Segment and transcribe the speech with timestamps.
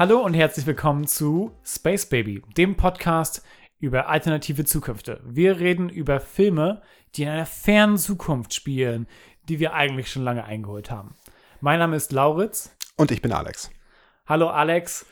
[0.00, 3.44] Hallo und herzlich willkommen zu Space Baby, dem Podcast
[3.80, 5.20] über alternative Zukünfte.
[5.26, 6.80] Wir reden über Filme,
[7.14, 9.06] die in einer fernen Zukunft spielen,
[9.50, 11.16] die wir eigentlich schon lange eingeholt haben.
[11.60, 12.74] Mein Name ist Lauritz.
[12.96, 13.70] Und ich bin Alex.
[14.24, 15.04] Hallo Alex.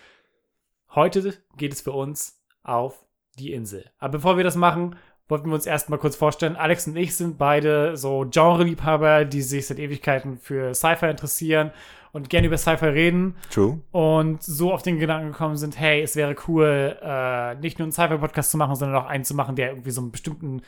[0.95, 3.05] Heute geht es für uns auf
[3.39, 3.91] die Insel.
[3.99, 4.97] Aber bevor wir das machen,
[5.29, 6.57] wollten wir uns erstmal kurz vorstellen.
[6.57, 11.73] Alex und ich sind beide so Genre-Liebhaber, die sich seit Ewigkeiten für Sci-Fi interessieren
[12.13, 13.37] und gerne über Sci-Fi reden.
[13.51, 13.81] True.
[13.91, 17.93] Und so auf den Gedanken gekommen sind, hey, es wäre cool, äh, nicht nur einen
[17.93, 20.63] Sci-Fi-Podcast zu machen, sondern auch einen zu machen, der irgendwie so einen bestimmten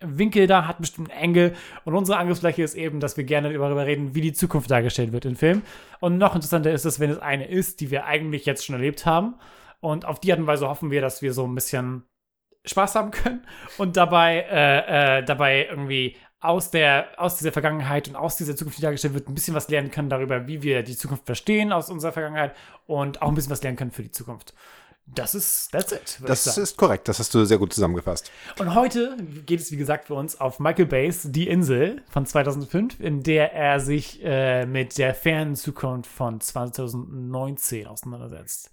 [0.00, 1.54] Winkel da hat, einen bestimmten Engel.
[1.84, 5.24] Und unsere Angriffsfläche ist eben, dass wir gerne darüber reden, wie die Zukunft dargestellt wird
[5.24, 5.62] in Filmen.
[6.00, 9.06] Und noch interessanter ist es, wenn es eine ist, die wir eigentlich jetzt schon erlebt
[9.06, 9.36] haben.
[9.80, 12.04] Und auf die Art und Weise hoffen wir, dass wir so ein bisschen
[12.66, 18.16] Spaß haben können und dabei, äh, äh, dabei irgendwie aus, der, aus dieser Vergangenheit und
[18.16, 20.96] aus dieser Zukunft, die dargestellt wird, ein bisschen was lernen können darüber, wie wir die
[20.96, 22.54] Zukunft verstehen aus unserer Vergangenheit
[22.86, 24.52] und auch ein bisschen was lernen können für die Zukunft.
[25.06, 26.18] Das ist, that's it.
[26.26, 28.30] Das ist korrekt, das hast du sehr gut zusammengefasst.
[28.58, 33.00] Und heute geht es, wie gesagt, für uns auf Michael Bays Die Insel von 2005,
[33.00, 38.70] in der er sich äh, mit der fernen Zukunft von 2019 auseinandersetzt.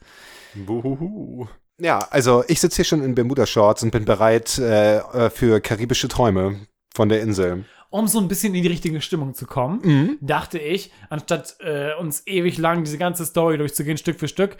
[0.56, 1.48] Buhuhu.
[1.80, 6.08] Ja, also ich sitze hier schon in Bermuda-Shorts und bin bereit äh, äh, für karibische
[6.08, 7.66] Träume von der Insel.
[7.90, 10.18] Um so ein bisschen in die richtige Stimmung zu kommen, Mhm.
[10.22, 14.58] dachte ich, anstatt äh, uns ewig lang diese ganze Story durchzugehen, Stück für Stück,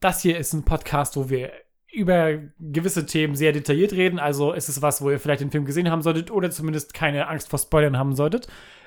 [0.00, 1.50] das hier ist ein Podcast, wo wir
[1.92, 4.18] über gewisse Themen sehr detailliert reden.
[4.18, 7.28] Also ist es was, wo ihr vielleicht den Film gesehen haben solltet oder zumindest keine
[7.28, 8.46] Angst vor Spoilern haben solltet.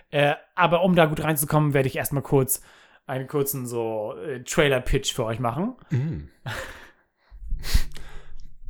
[0.09, 2.61] Äh, aber um da gut reinzukommen, werde ich erstmal kurz
[3.05, 5.75] einen kurzen so äh, Trailer-Pitch für euch machen.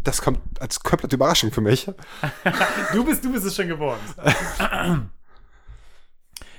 [0.05, 1.91] Das kommt als komplette Überraschung für mich.
[2.93, 3.99] Du bist, du bist es schon geworden.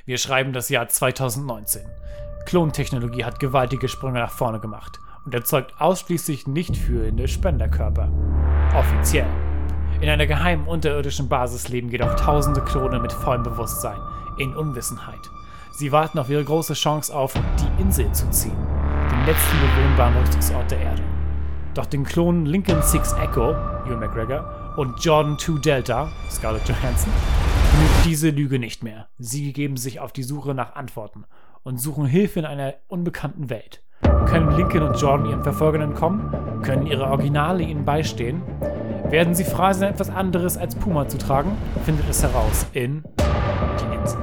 [0.04, 1.82] Wir schreiben das Jahr 2019.
[2.44, 8.10] Klontechnologie hat gewaltige Sprünge nach vorne gemacht und erzeugt ausschließlich nicht fühlende Spenderkörper.
[8.74, 9.26] Offiziell.
[10.00, 13.98] In einer geheimen unterirdischen Basis leben jedoch tausende Klone mit vollem Bewusstsein,
[14.38, 15.30] in Unwissenheit.
[15.72, 18.56] Sie warten auf ihre große Chance auf, die Insel zu ziehen,
[19.10, 21.02] den letzten bewohnbaren Rückzugsort der Erde.
[21.76, 23.50] Doch den Klonen Lincoln Six Echo,
[23.86, 27.12] Ewan McGregor, und Jordan 2 Delta, Scarlett Johansson,
[27.70, 29.08] genügt diese Lüge nicht mehr.
[29.18, 31.24] Sie geben sich auf die Suche nach Antworten
[31.64, 33.82] und suchen Hilfe in einer unbekannten Welt.
[34.24, 36.62] Können Lincoln und Jordan ihren Verfolgern entkommen?
[36.62, 38.40] Können ihre Originale ihnen beistehen?
[39.10, 41.58] Werden sie frei sein, etwas anderes als Puma zu tragen?
[41.84, 43.04] Findet es heraus in
[43.78, 44.20] Die Insel.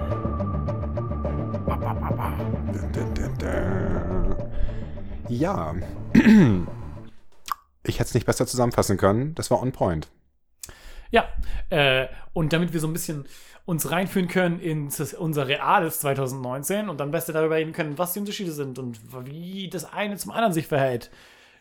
[5.30, 5.76] Ja.
[7.86, 9.36] Ich hätte es nicht besser zusammenfassen können.
[9.36, 10.08] Das war on point.
[11.12, 11.28] Ja,
[11.70, 13.26] äh, und damit wir so ein bisschen
[13.66, 14.90] uns reinführen können in
[15.20, 19.70] unser reales 2019 und dann besser darüber reden können, was die Unterschiede sind und wie
[19.70, 21.12] das eine zum anderen sich verhält,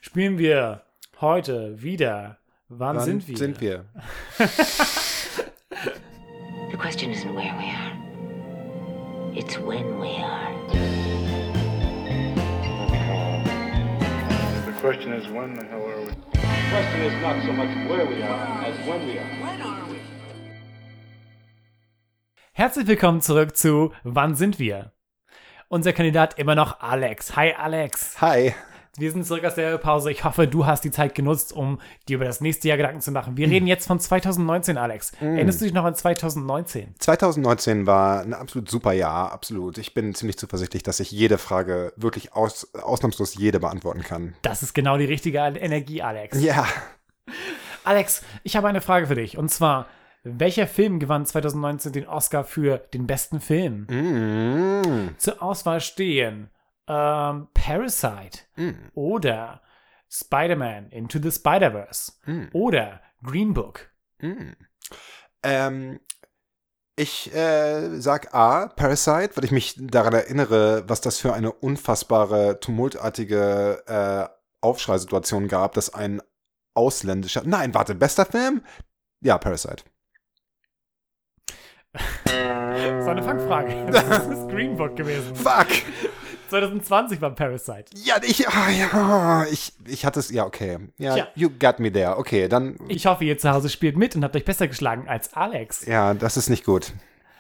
[0.00, 0.82] spielen wir
[1.21, 2.38] heute wieder.
[2.69, 3.37] Wann, Wann sind wir?
[3.37, 3.84] Sind wir?
[6.71, 7.93] The question isn't where we are.
[9.34, 11.31] It's when we are.
[14.82, 16.06] Question is, when the hell are we?
[16.06, 16.41] The
[16.75, 19.31] question is not so much where we are as when we are.
[22.53, 24.91] Herzlich willkommen zurück zu Wann sind wir?
[25.69, 27.37] Unser Kandidat immer noch Alex.
[27.37, 28.20] Hi Alex.
[28.20, 28.54] Hi.
[28.99, 30.11] Wir sind zurück aus der Pause.
[30.11, 33.11] Ich hoffe, du hast die Zeit genutzt, um dir über das nächste Jahr Gedanken zu
[33.11, 33.39] machen.
[33.39, 35.13] Wir reden jetzt von 2019, Alex.
[35.19, 36.95] Erinnerst du dich noch an 2019?
[36.99, 39.79] 2019 war ein absolut super Jahr, absolut.
[39.79, 44.35] Ich bin ziemlich zuversichtlich, dass ich jede Frage wirklich aus, ausnahmslos jede beantworten kann.
[44.43, 46.39] Das ist genau die richtige Energie, Alex.
[46.43, 46.67] Ja.
[47.85, 49.38] Alex, ich habe eine Frage für dich.
[49.38, 49.87] Und zwar,
[50.23, 53.87] welcher Film gewann 2019 den Oscar für den besten Film?
[53.87, 55.15] Mm.
[55.17, 56.50] Zur Auswahl stehen
[56.88, 58.40] ähm, Parasite
[58.94, 59.62] oder
[60.11, 62.12] Spider-Man Into the Spider-Verse
[62.52, 63.90] oder Green Book.
[65.43, 66.00] Ähm,
[66.96, 72.61] ich äh, sag A, Parasite, weil ich mich daran erinnere, was das für eine unfassbare,
[72.61, 74.28] tumultartige äh,
[74.61, 76.20] Aufschreisituation gab, dass ein
[76.75, 77.43] ausländischer.
[77.44, 78.62] Nein, warte, bester Film?
[79.20, 79.85] Ja, Parasite.
[82.73, 83.87] Das war eine Fangfrage.
[83.93, 85.35] Das ist Green Book gewesen.
[85.37, 85.69] Fuck!
[86.52, 87.87] 2020 war Parasite.
[87.94, 90.78] Ja, ich, ah, ja, ich, ich hatte es, ja, okay.
[90.99, 91.28] Ja, Tja.
[91.34, 92.19] you got me there.
[92.19, 95.32] Okay, dann, Ich hoffe, ihr zu Hause spielt mit und habt euch besser geschlagen als
[95.32, 95.87] Alex.
[95.87, 96.93] ja, das ist nicht gut.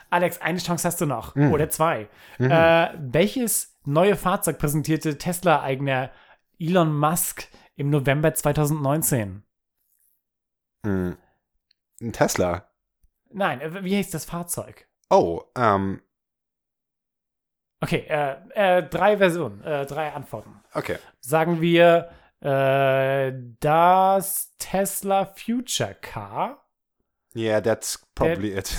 [0.08, 1.34] Alex, eine Chance hast du noch.
[1.34, 1.52] Mhm.
[1.52, 2.08] Oder zwei.
[2.38, 6.10] Äh, welches neue Fahrzeug präsentierte Tesla-Eigener
[6.58, 9.42] Elon Musk im November 2019?
[10.84, 11.16] Hm.
[12.00, 12.68] Ein Tesla.
[13.30, 14.86] Nein, äh, wie heißt das Fahrzeug?
[15.10, 16.00] Oh, ähm,
[17.82, 18.36] Okay, äh,
[18.78, 20.60] äh, drei Versionen, äh, drei Antworten.
[20.72, 20.96] Okay.
[21.20, 26.58] Sagen wir äh, das Tesla Future Car,
[27.34, 28.70] Yeah, that's probably it.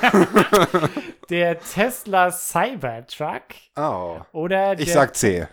[1.28, 3.42] der Tesla Cybertruck
[3.76, 4.20] Oh.
[4.32, 5.46] oder der Ich sag C.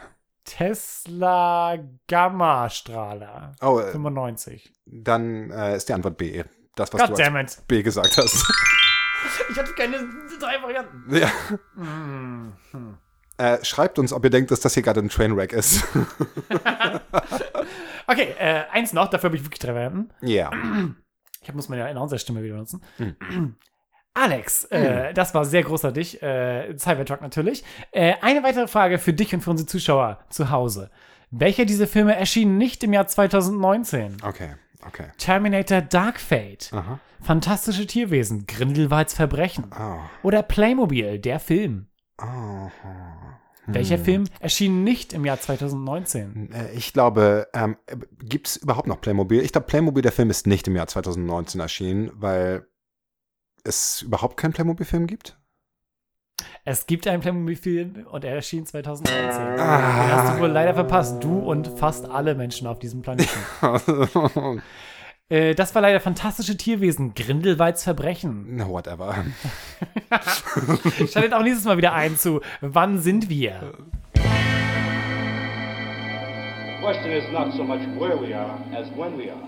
[0.45, 4.71] Tesla Gamma Strahler Oh, äh, 95.
[4.85, 6.43] dann äh, ist die Antwort B.
[6.75, 7.61] Das, was du als.
[7.67, 8.45] B gesagt hast.
[9.49, 9.97] Ich hatte keine
[10.39, 11.15] drei Varianten.
[11.15, 11.31] ja.
[11.75, 12.97] Hm, hm.
[13.37, 15.83] Äh, schreibt uns, ob ihr denkt, dass das hier gerade ein Trainwreck ist.
[18.07, 20.09] Okay, äh, eins noch, dafür habe ich wirklich drei Varianten.
[20.21, 20.51] Ja.
[21.47, 22.81] Ich muss meine Announcer-Stimme wieder benutzen.
[22.97, 23.55] Hm.
[24.15, 26.23] Alex, äh, das war sehr großartig.
[26.23, 27.63] Äh, Cybertruck natürlich.
[27.91, 30.89] Äh, eine weitere Frage für dich und für unsere Zuschauer zu Hause.
[31.29, 34.17] Welcher dieser Filme erschien nicht im Jahr 2019?
[34.23, 34.55] Okay,
[34.87, 35.11] okay.
[35.19, 36.99] Terminator Dark Fate, Aha.
[37.25, 39.97] Fantastische Tierwesen, Grindelwalds Verbrechen Oh.
[40.21, 41.87] oder Playmobil, der Film.
[42.21, 42.69] Oh.
[43.67, 46.51] Welcher Film erschien nicht im Jahr 2019?
[46.53, 47.77] Äh, Ich glaube, ähm,
[48.21, 49.41] gibt es überhaupt noch Playmobil?
[49.41, 52.67] Ich glaube, Playmobil, der Film, ist nicht im Jahr 2019 erschienen, weil
[53.63, 55.39] es überhaupt keinen Playmobil-Film gibt.
[56.63, 59.41] Es gibt einen Playmobil-Film und er erschien 2019.
[59.59, 60.03] Ah.
[60.07, 61.23] Den hast du wohl leider verpasst.
[61.23, 63.29] Du und fast alle Menschen auf diesem Planeten.
[65.29, 68.57] äh, das war leider Fantastische Tierwesen, Grindelwalds Verbrechen.
[68.57, 69.25] Na, whatever.
[71.11, 73.73] Schaltet auch nächstes Mal wieder ein zu Wann sind wir?
[74.13, 74.21] The
[76.81, 79.41] question is not so much where we are as when we are.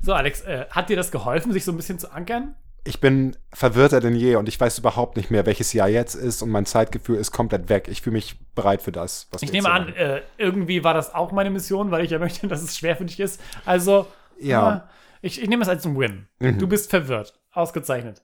[0.00, 2.54] So, Alex, äh, hat dir das geholfen, sich so ein bisschen zu ankern?
[2.86, 6.42] Ich bin verwirrter denn je und ich weiß überhaupt nicht mehr, welches Jahr jetzt ist
[6.42, 7.88] und mein Zeitgefühl ist komplett weg.
[7.88, 11.32] Ich fühle mich bereit für das, was Ich nehme an, äh, irgendwie war das auch
[11.32, 13.40] meine Mission, weil ich ja möchte, dass es schwer für dich ist.
[13.64, 14.06] Also,
[14.38, 14.76] Ja.
[14.76, 14.80] äh,
[15.26, 16.28] ich, ich nehme es als ein Win.
[16.38, 17.38] Du bist verwirrt.
[17.52, 18.22] Ausgezeichnet.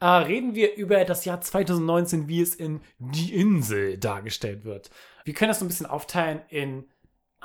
[0.00, 4.90] Äh, reden wir über das Jahr 2019, wie es in Die Insel dargestellt wird.
[5.24, 6.84] Wir können das so ein bisschen aufteilen in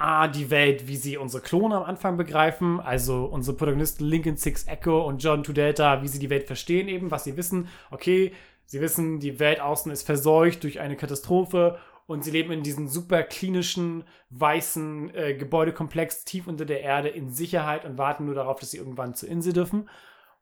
[0.02, 4.68] A, die Welt, wie sie unsere Klone am Anfang begreifen, also unsere Protagonisten Lincoln Six
[4.68, 7.68] Echo und John Two Delta, wie sie die Welt verstehen eben, was sie wissen.
[7.92, 8.34] Okay,
[8.66, 11.78] sie wissen, die Welt außen ist verseucht durch eine Katastrophe
[12.08, 17.30] und sie leben in diesem super klinischen, weißen äh, Gebäudekomplex tief unter der Erde in
[17.30, 19.88] Sicherheit und warten nur darauf, dass sie irgendwann zur Insel dürfen.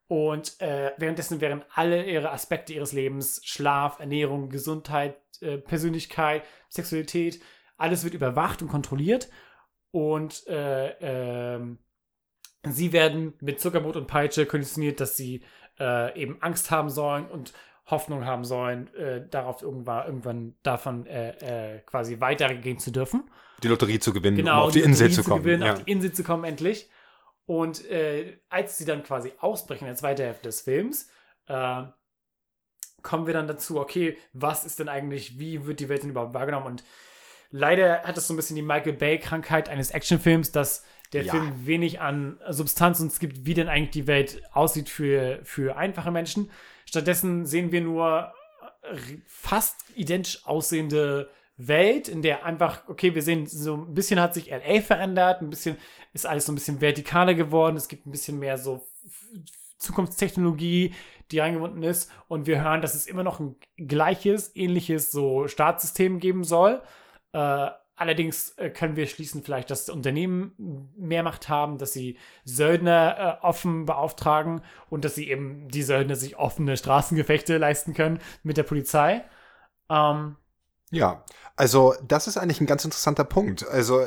[0.08, 7.40] Und äh, währenddessen wären alle ihre Aspekte ihres Lebens, Schlaf, Ernährung, Gesundheit, äh, Persönlichkeit, Sexualität,
[7.76, 9.28] alles wird überwacht und kontrolliert.
[9.92, 11.78] Und äh, ähm,
[12.68, 15.42] sie werden mit Zuckerbrot und Peitsche konditioniert, dass sie
[15.78, 17.52] äh, eben Angst haben sollen und
[17.86, 23.28] Hoffnung haben sollen, äh, darauf irgendwann, irgendwann davon äh, äh, quasi weitergehen zu dürfen.
[23.64, 25.42] die Lotterie zu gewinnen, Genau, um auf die Insel zu kommen.
[25.42, 25.72] gewinnen, ja.
[25.72, 26.88] auf die Insel zu kommen endlich.
[27.46, 31.10] Und äh, als sie dann quasi ausbrechen in der zweiten Hälfte des Films,
[33.02, 36.32] kommen wir dann dazu, okay, was ist denn eigentlich, wie wird die Welt denn überhaupt
[36.34, 36.66] wahrgenommen?
[36.66, 36.84] Und
[37.50, 41.32] leider hat es so ein bisschen die Michael Bay-Krankheit eines Actionfilms, dass der Ja.
[41.32, 46.10] Film wenig an Substanz uns gibt, wie denn eigentlich die Welt aussieht für, für einfache
[46.10, 46.50] Menschen.
[46.86, 48.32] Stattdessen sehen wir nur
[48.82, 48.96] äh,
[49.26, 54.50] fast identisch aussehende Welt, in der einfach, okay, wir sehen, so ein bisschen hat sich
[54.50, 55.76] LA verändert, ein bisschen
[56.12, 58.86] ist alles so ein bisschen vertikaler geworden, es gibt ein bisschen mehr so
[59.78, 60.94] Zukunftstechnologie,
[61.30, 66.18] die reingebunden ist und wir hören, dass es immer noch ein gleiches, ähnliches so Staatssystem
[66.18, 66.82] geben soll.
[67.32, 73.38] Äh, allerdings äh, können wir schließen vielleicht, dass Unternehmen mehr Macht haben, dass sie Söldner
[73.42, 78.56] äh, offen beauftragen und dass sie eben die Söldner sich offene Straßengefechte leisten können mit
[78.56, 79.24] der Polizei.
[79.90, 80.36] Ähm,
[80.90, 81.24] Ja,
[81.56, 83.66] also das ist eigentlich ein ganz interessanter Punkt.
[83.68, 84.06] Also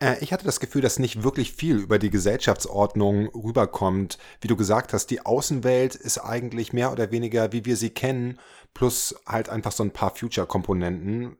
[0.00, 4.18] äh, ich hatte das Gefühl, dass nicht wirklich viel über die Gesellschaftsordnung rüberkommt.
[4.40, 8.38] Wie du gesagt hast, die Außenwelt ist eigentlich mehr oder weniger, wie wir sie kennen,
[8.74, 11.38] plus halt einfach so ein paar Future-Komponenten.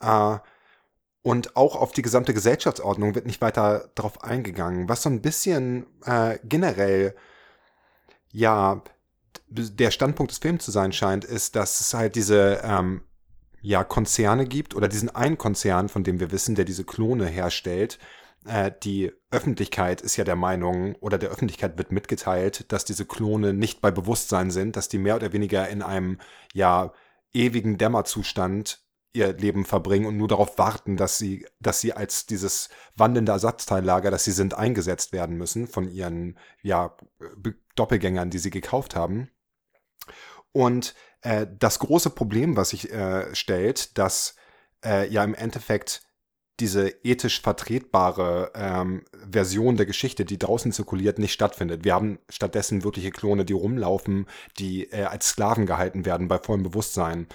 [0.00, 0.38] Äh,
[1.22, 5.86] und auch auf die gesamte Gesellschaftsordnung wird nicht weiter drauf eingegangen, was so ein bisschen
[6.04, 7.14] äh, generell,
[8.32, 8.82] ja,
[9.48, 13.02] der Standpunkt des Films zu sein scheint, ist, dass es halt diese ähm,
[13.60, 17.98] ja, Konzerne gibt oder diesen einen Konzern, von dem wir wissen, der diese Klone herstellt.
[18.46, 23.52] Äh, die Öffentlichkeit ist ja der Meinung oder der Öffentlichkeit wird mitgeteilt, dass diese Klone
[23.52, 26.18] nicht bei Bewusstsein sind, dass die mehr oder weniger in einem
[26.54, 26.92] ja
[27.32, 28.80] ewigen Dämmerzustand
[29.12, 34.10] ihr Leben verbringen und nur darauf warten, dass sie, dass sie als dieses wandelnde Ersatzteillager,
[34.10, 36.96] dass sie sind, eingesetzt werden müssen von ihren ja,
[37.36, 39.30] Be- Doppelgängern, die sie gekauft haben.
[40.52, 44.36] Und äh, das große Problem, was sich äh, stellt, dass
[44.84, 46.02] äh, ja im Endeffekt
[46.60, 51.84] diese ethisch vertretbare ähm, Version der Geschichte, die draußen zirkuliert, nicht stattfindet.
[51.84, 54.26] Wir haben stattdessen wirkliche Klone, die rumlaufen,
[54.58, 57.28] die äh, als Sklaven gehalten werden bei vollem Bewusstsein.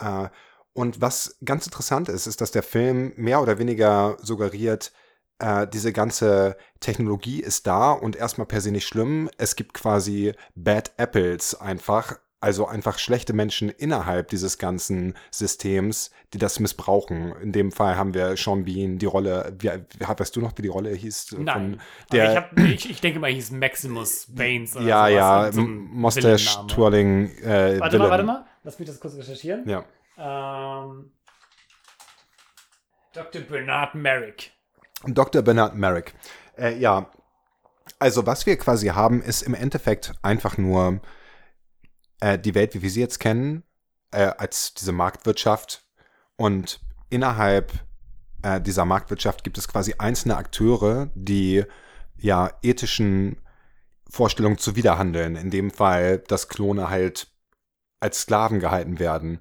[0.00, 0.28] Äh,
[0.74, 4.92] Und was ganz interessant ist, ist, dass der Film mehr oder weniger suggeriert,
[5.38, 9.30] äh, diese ganze Technologie ist da und erstmal per se nicht schlimm.
[9.38, 16.38] Es gibt quasi Bad Apples einfach, also einfach schlechte Menschen innerhalb dieses ganzen Systems, die
[16.38, 17.34] das missbrauchen.
[17.40, 20.68] In dem Fall haben wir Sean Bean, die Rolle, wie, weißt du noch, wie die
[20.68, 21.36] Rolle hieß?
[21.38, 21.80] Nein.
[22.10, 25.14] der, ich, hab, ich, ich denke mal, hieß Maximus Baines oder ja, sowas.
[25.14, 26.66] ja, so Mustache.
[26.66, 27.30] Twirling.
[27.38, 27.98] Äh, Warte Villain.
[27.98, 28.46] mal, warte mal.
[28.64, 29.68] Lass mich das kurz recherchieren.
[29.68, 29.84] Ja.
[30.16, 31.12] Ähm,
[33.12, 33.42] Dr.
[33.42, 34.52] Bernard Merrick.
[35.06, 35.42] Dr.
[35.42, 36.14] Bernard Merrick.
[36.56, 37.10] Äh, ja,
[37.98, 41.00] also was wir quasi haben, ist im Endeffekt einfach nur
[42.20, 43.62] äh, die Welt, wie wir sie jetzt kennen,
[44.10, 45.84] äh, als diese Marktwirtschaft.
[46.36, 46.80] Und
[47.10, 47.72] innerhalb
[48.42, 51.64] äh, dieser Marktwirtschaft gibt es quasi einzelne Akteure, die
[52.16, 53.40] ja ethischen
[54.08, 55.36] Vorstellungen zuwiderhandeln.
[55.36, 57.28] In dem Fall, dass Klone halt
[58.00, 59.40] als Sklaven gehalten werden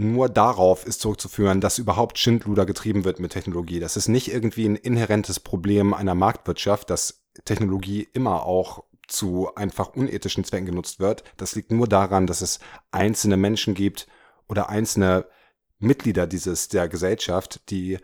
[0.00, 3.80] nur darauf ist zurückzuführen, dass überhaupt Schindluder getrieben wird mit Technologie.
[3.80, 9.94] Das ist nicht irgendwie ein inhärentes Problem einer Marktwirtschaft, dass Technologie immer auch zu einfach
[9.94, 11.24] unethischen Zwecken genutzt wird.
[11.36, 12.60] Das liegt nur daran, dass es
[12.92, 14.06] einzelne Menschen gibt
[14.48, 15.26] oder einzelne
[15.78, 17.98] Mitglieder dieses der Gesellschaft, die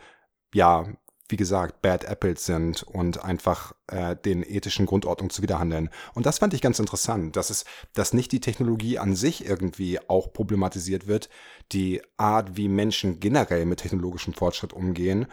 [0.52, 0.86] ja,
[1.28, 5.90] wie gesagt, Bad Apples sind und einfach äh, den ethischen Grundordnungen zuwiderhandeln.
[6.14, 7.64] Und das fand ich ganz interessant, dass es,
[7.94, 11.28] dass nicht die Technologie an sich irgendwie auch problematisiert wird,
[11.72, 15.26] die Art, wie Menschen generell mit technologischem Fortschritt umgehen,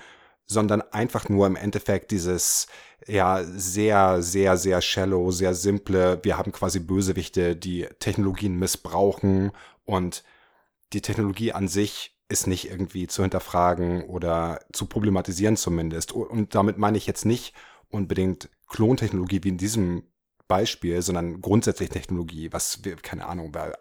[0.45, 2.67] sondern einfach nur im Endeffekt dieses
[3.07, 9.51] ja sehr, sehr, sehr shallow, sehr simple, wir haben quasi Bösewichte, die Technologien missbrauchen
[9.85, 10.23] und
[10.93, 16.11] die Technologie an sich ist nicht irgendwie zu hinterfragen oder zu problematisieren zumindest.
[16.11, 17.53] Und damit meine ich jetzt nicht
[17.89, 20.03] unbedingt Klontechnologie wie in diesem
[20.47, 23.73] Beispiel, sondern grundsätzlich Technologie, was wir, keine Ahnung, weil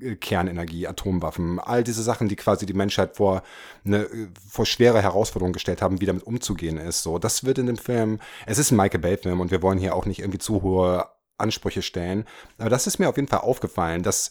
[0.00, 3.42] äh, Kernenergie, Atomwaffen, all diese Sachen, die quasi die Menschheit vor
[3.84, 4.08] eine
[4.48, 7.02] vor schwere Herausforderungen gestellt haben, wie damit umzugehen ist.
[7.02, 8.20] So, das wird in dem Film.
[8.46, 11.06] Es ist ein Michael Bay Film und wir wollen hier auch nicht irgendwie zu hohe
[11.36, 12.24] Ansprüche stellen.
[12.56, 14.30] Aber das ist mir auf jeden Fall aufgefallen, dass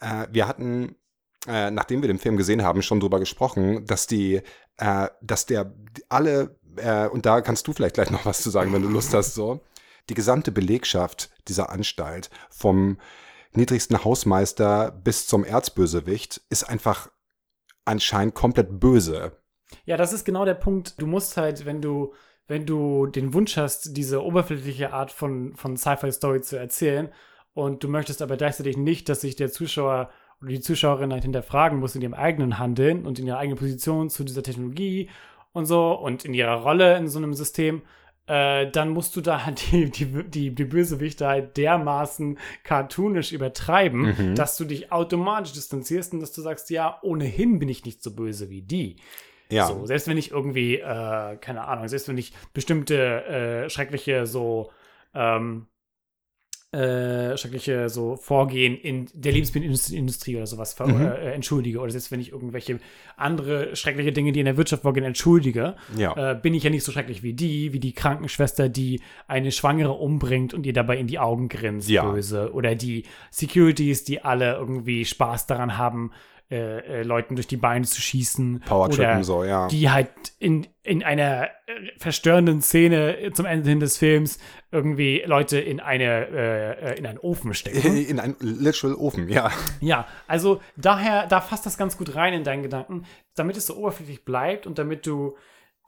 [0.00, 0.94] äh, wir hatten
[1.46, 4.42] äh, nachdem wir den Film gesehen haben, schon drüber gesprochen, dass die,
[4.76, 5.74] äh, dass der
[6.08, 9.14] alle, äh, und da kannst du vielleicht gleich noch was zu sagen, wenn du Lust
[9.14, 9.60] hast, so,
[10.08, 12.98] die gesamte Belegschaft dieser Anstalt, vom
[13.52, 17.10] niedrigsten Hausmeister bis zum Erzbösewicht, ist einfach
[17.84, 19.32] anscheinend komplett böse.
[19.84, 21.00] Ja, das ist genau der Punkt.
[21.00, 22.14] Du musst halt, wenn du,
[22.46, 27.12] wenn du den Wunsch hast, diese oberflächliche Art von, von Sci-Fi-Story zu erzählen,
[27.54, 30.10] und du möchtest aber gleichzeitig nicht, dass sich der Zuschauer
[30.42, 34.10] oder die Zuschauerin halt hinterfragen muss in ihrem eigenen Handeln und in ihrer eigenen Position
[34.10, 35.08] zu dieser Technologie
[35.52, 37.82] und so und in ihrer Rolle in so einem System,
[38.26, 44.14] äh, dann musst du da halt die, die, die, die Bösewichte halt dermaßen cartoonisch übertreiben,
[44.16, 44.34] Mhm.
[44.34, 48.14] dass du dich automatisch distanzierst und dass du sagst, ja, ohnehin bin ich nicht so
[48.14, 48.96] böse wie die.
[49.50, 49.66] Ja.
[49.66, 53.24] So, selbst wenn ich irgendwie, äh, keine Ahnung, selbst wenn ich bestimmte
[53.66, 54.70] äh, schreckliche so
[55.14, 55.66] ähm,
[56.72, 61.02] äh, schreckliche so Vorgehen in der Lebensmittelindustrie oder sowas Mhm.
[61.02, 62.80] äh, entschuldige oder selbst wenn ich irgendwelche
[63.16, 66.32] andere schreckliche Dinge, die in der Wirtschaft vorgehen, entschuldige, Ja.
[66.32, 69.92] äh, bin ich ja nicht so schrecklich wie die, wie die Krankenschwester, die eine Schwangere
[69.92, 72.10] umbringt und ihr dabei in die Augen grinst, Ja.
[72.10, 72.52] böse.
[72.54, 76.10] Oder die Securities, die alle irgendwie Spaß daran haben,
[76.52, 78.60] äh, äh, Leuten durch die Beine zu schießen.
[78.60, 79.68] Powertrippen oder so, ja.
[79.68, 81.48] Die halt in, in einer äh,
[81.96, 84.38] verstörenden Szene zum Ende hin des Films
[84.70, 87.96] irgendwie Leute in eine äh, äh, in einen Ofen stecken.
[88.12, 89.50] In einen literal Ofen, ja.
[89.80, 93.76] Ja, also daher, da fasst das ganz gut rein in deinen Gedanken, damit es so
[93.76, 95.36] oberflächlich bleibt und damit du,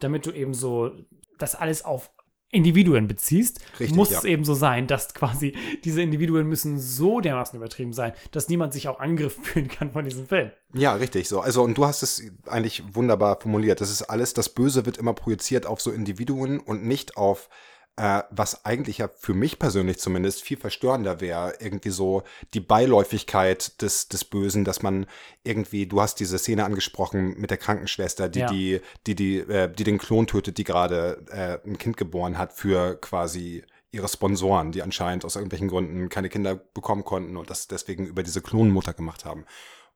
[0.01, 0.93] damit du eben so
[1.39, 2.11] das alles auf
[2.55, 4.19] Individuen beziehst, Richtig, muss ja.
[4.19, 8.73] es eben so sein, dass quasi diese Individuen müssen so dermaßen übertrieben sein, dass niemand
[8.73, 10.51] sich auch angegriffen fühlen kann von diesem Film.
[10.73, 11.41] Ja, richtig so.
[11.41, 13.81] Also, und du hast es eigentlich wunderbar formuliert.
[13.81, 17.74] Das ist alles, das Böse wird immer projiziert auf so Individuen und nicht auf, äh,
[17.97, 21.55] was eigentlich ja für mich persönlich zumindest viel verstörender wäre.
[21.61, 25.07] Irgendwie so die Beiläufigkeit des, des Bösen, dass man
[25.45, 28.49] irgendwie, du hast diese Szene angesprochen mit der Krankenschwester, die, Ja.
[28.49, 32.53] die, die, die, äh, die den Klon tötet, die gerade äh, ein Kind geboren hat
[32.53, 37.69] für quasi ihre Sponsoren, die anscheinend aus irgendwelchen Gründen keine Kinder bekommen konnten und das
[37.69, 39.45] deswegen über diese Klonmutter gemacht haben.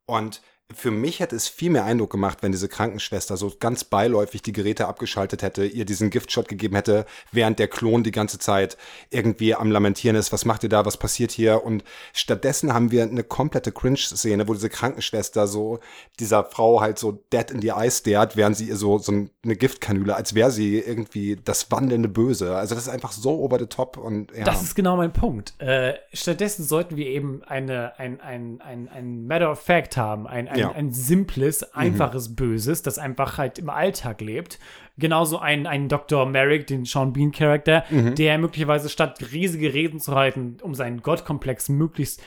[0.06, 0.40] Und
[0.74, 4.52] für mich hätte es viel mehr Eindruck gemacht, wenn diese Krankenschwester so ganz beiläufig die
[4.52, 8.76] Geräte abgeschaltet hätte, ihr diesen Giftshot gegeben hätte, während der Klon die ganze Zeit
[9.08, 11.64] irgendwie am Lamentieren ist, was macht ihr da, was passiert hier?
[11.64, 15.78] Und stattdessen haben wir eine komplette Cringe-Szene, wo diese Krankenschwester so
[16.20, 19.56] dieser Frau halt so dead in die eyes stared, während sie ihr so, so eine
[19.56, 22.56] Giftkanüle, als wäre sie irgendwie das wandelnde Böse.
[22.56, 24.44] Also das ist einfach so over the top und ja.
[24.44, 25.54] Das ist genau mein Punkt.
[25.60, 30.46] Äh, stattdessen sollten wir eben eine, ein, ein, ein, ein Matter of Fact haben, ein,
[30.46, 30.72] ein ein, Ja.
[30.72, 34.58] ein simples, einfaches Böses, das einfach halt im Alltag lebt.
[34.98, 36.26] Genauso ein, ein Dr.
[36.26, 41.68] Merrick, den Sean Bean Charakter, der möglicherweise statt riesige Reden zu halten, um seinen Gottkomplex
[41.68, 42.20] möglichst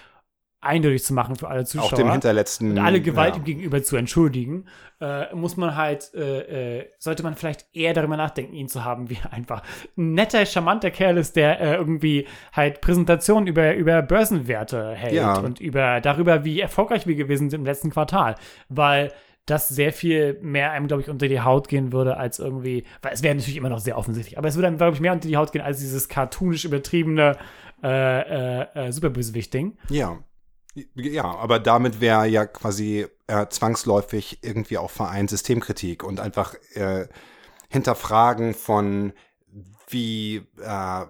[0.61, 2.71] eindeutig zu machen für alle Zuschauer Auch dem hinterletzten.
[2.71, 3.45] und alle Gewalt ihm ja.
[3.45, 4.65] gegenüber zu entschuldigen,
[4.99, 9.09] äh, muss man halt, äh, äh, sollte man vielleicht eher darüber nachdenken, ihn zu haben,
[9.09, 9.63] wie er einfach
[9.97, 15.39] ein netter, charmanter Kerl ist, der äh, irgendwie halt Präsentationen über, über Börsenwerte hält Ja.
[15.39, 18.35] und über darüber, wie erfolgreich wir gewesen sind im letzten Quartal.
[18.69, 19.11] Weil
[19.47, 23.13] das sehr viel mehr einem, glaube ich, unter die Haut gehen würde, als irgendwie, weil
[23.13, 25.27] es wäre natürlich immer noch sehr offensichtlich, aber es würde einem, glaube ich, mehr unter
[25.27, 27.35] die Haut gehen, als dieses cartoonisch übertriebene
[27.83, 29.77] äh, äh, äh, Superbösewicht-Ding.
[29.89, 30.19] Ja.
[30.73, 37.07] Ja, aber damit wäre ja quasi äh, zwangsläufig irgendwie auch vereint Systemkritik und einfach äh,
[37.69, 39.13] hinterfragen von
[39.89, 41.05] wie, äh,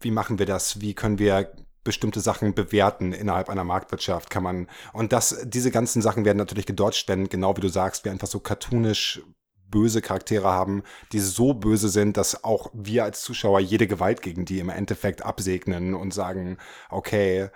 [0.00, 1.52] wie machen wir das, wie können wir
[1.84, 4.30] bestimmte Sachen bewerten innerhalb einer Marktwirtschaft?
[4.30, 8.04] Kann man und das diese ganzen Sachen werden natürlich gedodged, wenn genau wie du sagst,
[8.04, 9.20] wir einfach so cartoonisch
[9.68, 14.44] böse Charaktere haben, die so böse sind, dass auch wir als Zuschauer jede Gewalt gegen
[14.44, 16.58] die im Endeffekt absegnen und sagen,
[16.90, 17.48] okay,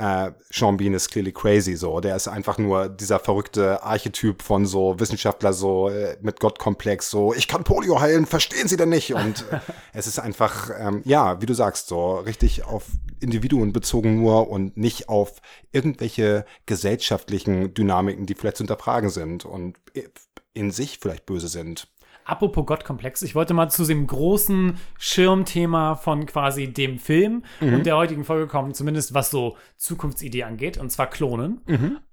[0.00, 2.00] äh, Sean Bean ist clearly crazy so.
[2.00, 7.34] Der ist einfach nur dieser verrückte Archetyp von so Wissenschaftler so äh, mit Gottkomplex so,
[7.34, 9.12] ich kann Polio heilen, verstehen Sie denn nicht?
[9.12, 9.60] Und äh,
[9.92, 12.86] es ist einfach, ähm, ja, wie du sagst, so richtig auf
[13.20, 19.76] Individuen bezogen nur und nicht auf irgendwelche gesellschaftlichen Dynamiken, die vielleicht zu hinterfragen sind und
[20.54, 21.88] in sich vielleicht böse sind.
[22.30, 27.96] Apropos Gottkomplex, ich wollte mal zu dem großen Schirmthema von quasi dem Film und der
[27.96, 31.60] heutigen Folge kommen, zumindest was so Zukunftsidee angeht, und zwar Klonen.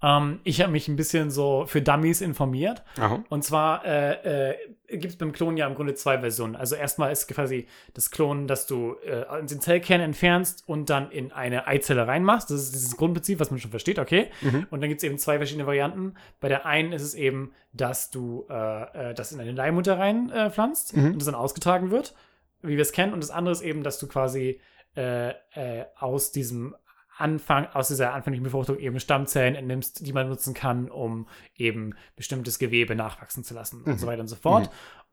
[0.01, 2.83] Ähm, ich habe mich ein bisschen so für Dummies informiert.
[2.99, 3.23] Aha.
[3.29, 4.55] Und zwar äh, äh,
[4.87, 6.55] gibt es beim Klonen ja im Grunde zwei Versionen.
[6.55, 11.31] Also erstmal ist quasi das Klonen, dass du äh, den Zellkern entfernst und dann in
[11.31, 12.49] eine Eizelle reinmachst.
[12.49, 14.29] Das ist dieses Grundprinzip, was man schon versteht, okay.
[14.69, 16.15] Und dann gibt es eben zwei verschiedene Varianten.
[16.39, 20.29] Bei der einen ist es eben, dass du äh, äh, das in eine Leihmutter rein
[20.29, 22.15] äh, pflanzt und das dann ausgetragen wird,
[22.61, 23.13] wie wir es kennen.
[23.13, 24.59] Und das andere ist eben, dass du quasi
[24.95, 26.75] äh, äh, aus diesem
[27.17, 32.59] Anfang, aus dieser anfänglichen Befruchtung eben Stammzellen entnimmst, die man nutzen kann, um eben bestimmtes
[32.59, 34.69] Gewebe nachwachsen zu lassen und so weiter und so fort.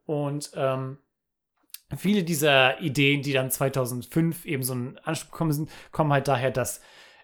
[0.07, 0.99] Und ähm,
[1.97, 6.51] viele dieser Ideen, die dann 2005 eben so einen Anschub bekommen sind, kommen halt daher,
[6.51, 6.81] dass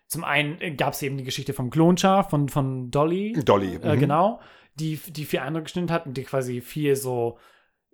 [0.07, 3.33] zum einen gab es eben die Geschichte vom Klonschaf von, von Dolly.
[3.45, 4.01] Dolly, Äh, mhm.
[4.01, 4.41] genau.
[4.75, 7.39] Die, die viel Eindruck geschnitten hat und die quasi viel so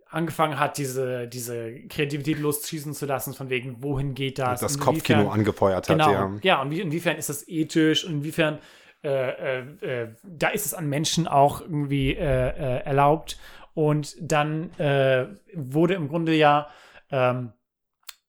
[0.09, 4.61] angefangen hat, diese, diese Kreativität losschießen zu lassen, von wegen, wohin geht das?
[4.61, 6.33] Das und Kopfkino inwiefern- angefeuert hat, Genau, ja.
[6.43, 8.59] ja, und wie, inwiefern ist das ethisch und inwiefern
[9.05, 13.39] äh, äh, äh, da ist es an Menschen auch irgendwie äh, äh, erlaubt.
[13.75, 16.69] Und dann äh, wurde im Grunde ja
[17.11, 17.53] ähm,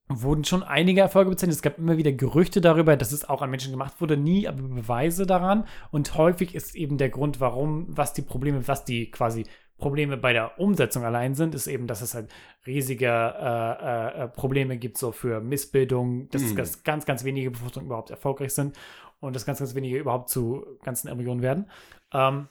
[0.08, 1.56] wurden schon einige Erfolge bezeichnet.
[1.56, 4.62] Es gab immer wieder Gerüchte darüber, dass es auch an Menschen gemacht wurde, nie aber
[4.62, 5.66] Beweise daran.
[5.90, 9.46] Und häufig ist eben der Grund, warum, was die Probleme, was die quasi
[9.78, 12.30] Probleme bei der Umsetzung allein sind, ist eben, dass es halt
[12.66, 18.10] riesige äh, äh, Probleme gibt, so für Missbildung, dass, dass ganz, ganz wenige Befruchtungen überhaupt
[18.10, 18.76] erfolgreich sind
[19.20, 21.70] und dass ganz, ganz wenige überhaupt zu ganzen Embryonen werden.
[22.12, 22.48] Ähm,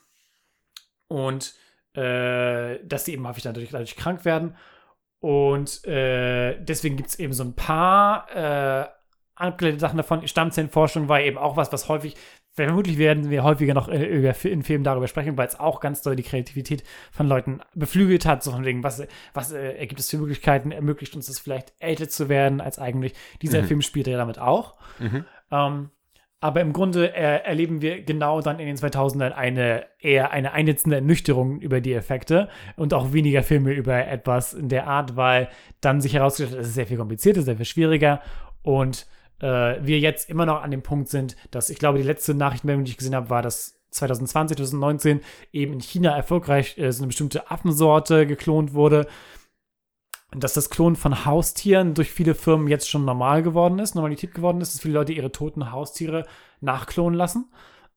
[1.10, 1.54] und
[1.94, 4.56] äh, dass die eben häufig dadurch, dadurch krank werden.
[5.20, 8.88] Und äh, deswegen gibt es eben so ein paar äh,
[9.36, 10.28] abgeleitete Sachen davon.
[10.28, 12.16] Stammzellenforschung war eben auch was, was häufig,
[12.65, 16.15] vermutlich werden wir häufiger noch äh, in Filmen darüber sprechen, weil es auch ganz doll
[16.15, 20.17] die Kreativität von Leuten beflügelt hat, so von wegen, was, was äh, ergibt es für
[20.17, 23.13] Möglichkeiten, ermöglicht uns das vielleicht älter zu werden als eigentlich.
[23.41, 24.76] Dieser Film spielt ja damit auch.
[25.52, 25.89] Ähm,
[26.39, 30.98] aber im Grunde äh, erleben wir genau dann in den 2000ern eine eher eine einnetzende
[30.98, 35.50] Ernüchterung über die Effekte und auch weniger Filme über etwas in der Art, weil
[35.82, 38.22] dann sich herausgestellt hat, es ist sehr viel komplizierter, sehr viel schwieriger
[38.62, 39.08] und
[39.39, 42.86] äh, wir jetzt immer noch an dem Punkt sind, dass ich glaube, die letzte Nachrichtenmeldung,
[42.86, 45.21] die ich gesehen habe, war, dass 2020, 2019
[45.52, 49.08] eben in China erfolgreich äh, so eine bestimmte Affensorte geklont wurde
[50.32, 54.60] dass das Klonen von Haustieren durch viele Firmen jetzt schon normal geworden ist, Normalität geworden
[54.62, 56.26] ist, dass viele Leute ihre toten Haustiere
[56.60, 57.50] nachklonen lassen.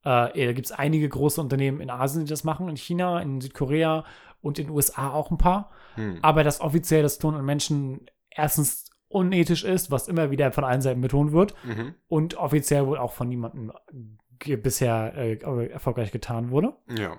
[0.05, 3.41] Äh, da gibt es einige große Unternehmen in Asien, die das machen, in China, in
[3.41, 4.05] Südkorea
[4.41, 5.71] und in den USA auch ein paar.
[6.23, 10.81] Aber dass offiziell das Klonen an Menschen erstens unethisch ist, was immer wieder von allen
[10.81, 11.55] Seiten betont wird,
[12.09, 13.73] und offiziell wohl auch von niemandem
[14.39, 15.35] ge- bisher äh,
[15.69, 16.73] erfolgreich getan wurde.
[16.97, 17.17] Ja.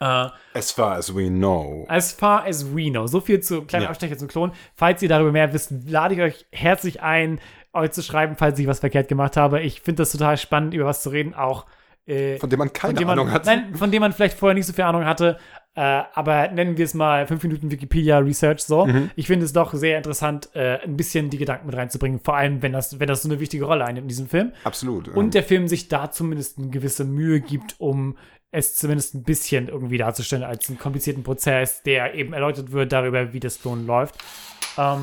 [0.00, 1.86] Äh, As far as we know.
[1.88, 3.06] As far as we know.
[3.06, 3.88] So viel zu kleinen Ja.
[3.90, 4.50] Abstecher zum Klon.
[4.74, 7.40] Falls ihr darüber mehr wisst, lade ich euch herzlich ein,
[7.72, 9.60] euch zu schreiben, falls ich was verkehrt gemacht habe.
[9.60, 11.66] Ich finde das total spannend, über was zu reden, auch
[12.06, 13.46] äh, Von dem man keine dem man, Ahnung hat.
[13.46, 15.38] Nein, von dem man vielleicht vorher nicht so viel Ahnung hatte.
[15.76, 18.86] Äh, aber nennen wir es mal 5 Minuten Wikipedia Research so.
[18.86, 19.10] Mhm.
[19.16, 22.62] Ich finde es doch sehr interessant, äh, ein bisschen die Gedanken mit reinzubringen, vor allem
[22.62, 24.52] wenn das, wenn das so eine wichtige Rolle einnimmt in diesem Film.
[24.62, 25.08] Absolut.
[25.08, 25.14] ja.
[25.14, 28.16] Und der Film sich da zumindest eine gewisse Mühe gibt, um
[28.52, 33.32] es zumindest ein bisschen irgendwie darzustellen als einen komplizierten Prozess, der eben erläutert wird darüber,
[33.32, 34.14] wie das Klonen läuft.
[34.78, 35.02] Ähm,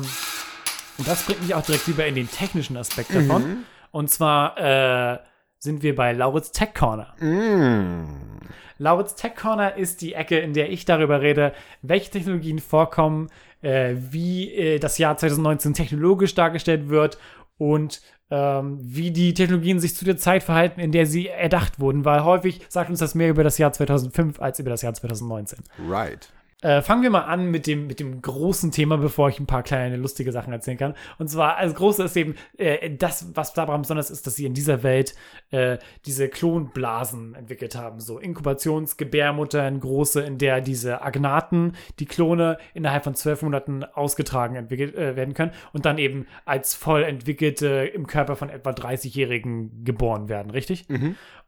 [0.96, 3.64] und das bringt mich auch direkt lieber in den technischen Aspekt davon.
[3.90, 5.18] Und zwar äh,
[5.62, 7.14] sind wir bei Lauritz Tech Corner.
[7.20, 8.40] Mm.
[8.78, 13.28] Lauritz Tech Corner ist die Ecke, in der ich darüber rede, welche Technologien vorkommen,
[13.62, 17.16] äh, wie äh, das Jahr 2019 technologisch dargestellt wird
[17.58, 22.04] und ähm, wie die Technologien sich zu der Zeit verhalten, in der sie erdacht wurden,
[22.04, 25.60] weil häufig sagt uns das mehr über das Jahr 2005 als über das Jahr 2019.
[25.88, 26.32] Right.
[26.62, 29.64] Äh, fangen wir mal an mit dem, mit dem großen Thema, bevor ich ein paar
[29.64, 30.94] kleine lustige Sachen erzählen kann.
[31.18, 34.54] Und zwar, als große ist eben äh, das, was daran besonders ist, dass sie in
[34.54, 35.16] dieser Welt
[35.50, 37.98] äh, diese Klonblasen entwickelt haben.
[37.98, 44.94] So Inkubationsgebärmuttern, große, in der diese Agnaten, die Klone, innerhalb von zwölf Monaten ausgetragen entwickelt
[44.94, 50.28] äh, werden können und dann eben als voll entwickelte im Körper von etwa 30-Jährigen geboren
[50.28, 50.86] werden, richtig?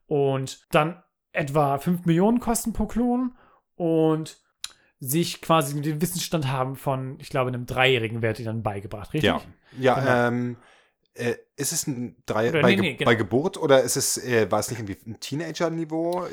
[0.07, 3.37] Und dann etwa 5 Millionen kosten pro Klon
[3.77, 4.43] und
[5.08, 9.28] sich quasi den Wissensstand haben von, ich glaube, einem Dreijährigen wird ihnen dann beigebracht, richtig?
[9.28, 9.40] Ja.
[9.78, 10.28] Ja, Genau.
[10.28, 10.56] ähm,
[11.16, 13.08] äh, ist es ein drei Oder bei, nee, Ge nee, genau.
[13.08, 16.26] bei Geburt oder ist es, äh, war es nicht irgendwie ein Teenager-Niveau?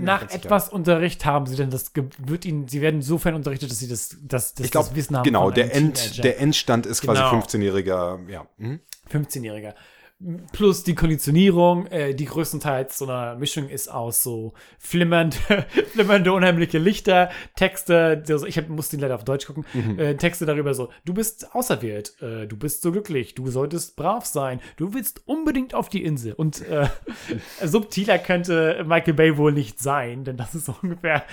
[0.00, 0.44] Nach nicht sicher.
[0.44, 4.16] etwas Unterricht haben sie denn das, wird ihnen, sie werden insofern unterrichtet, dass sie das,
[4.22, 5.24] das, das, ich glaube, das Wissen haben.
[5.24, 6.22] genau, der, End, Teenager.
[6.22, 7.38] der Endstand ist quasi Genau.
[7.38, 8.46] 15-jähriger, ja.
[8.56, 8.80] Mhm.
[9.12, 9.74] 15-Jähriger.
[10.52, 15.34] Plus die Konditionierung, äh, die größtenteils so eine Mischung ist aus so flimmernd,
[15.92, 19.98] flimmernde, unheimliche Lichter, Texte, also ich hab, musste ihn leider auf Deutsch gucken, Mhm.
[19.98, 24.24] äh, Texte darüber so, du bist auserwählt, äh, du bist so glücklich, du solltest brav
[24.24, 26.32] sein, du willst unbedingt auf die Insel.
[26.32, 26.88] Und äh,
[27.64, 31.24] subtiler könnte Michael Bay wohl nicht sein, denn das ist so ungefähr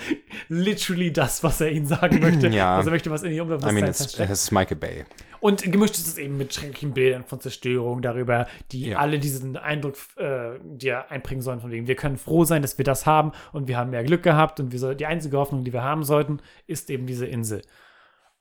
[0.48, 2.48] literally das, was er ihnen sagen möchte.
[2.48, 2.76] Ja.
[2.76, 5.04] Also er möchte was in die I Unterbewusstsein mean, it's, ist Michael Bay.
[5.42, 8.98] Und gemischt ist es eben mit schrecklichen Bildern von Zerstörung darüber, die Ja.
[8.98, 12.84] alle diesen Eindruck äh, dir einbringen sollen, von wegen, wir können froh sein, dass wir
[12.84, 15.72] das haben und wir haben mehr Glück gehabt und wir soll, die einzige Hoffnung, die
[15.72, 17.62] wir haben sollten, ist eben diese Insel.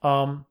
[0.04, 0.46] Ähm,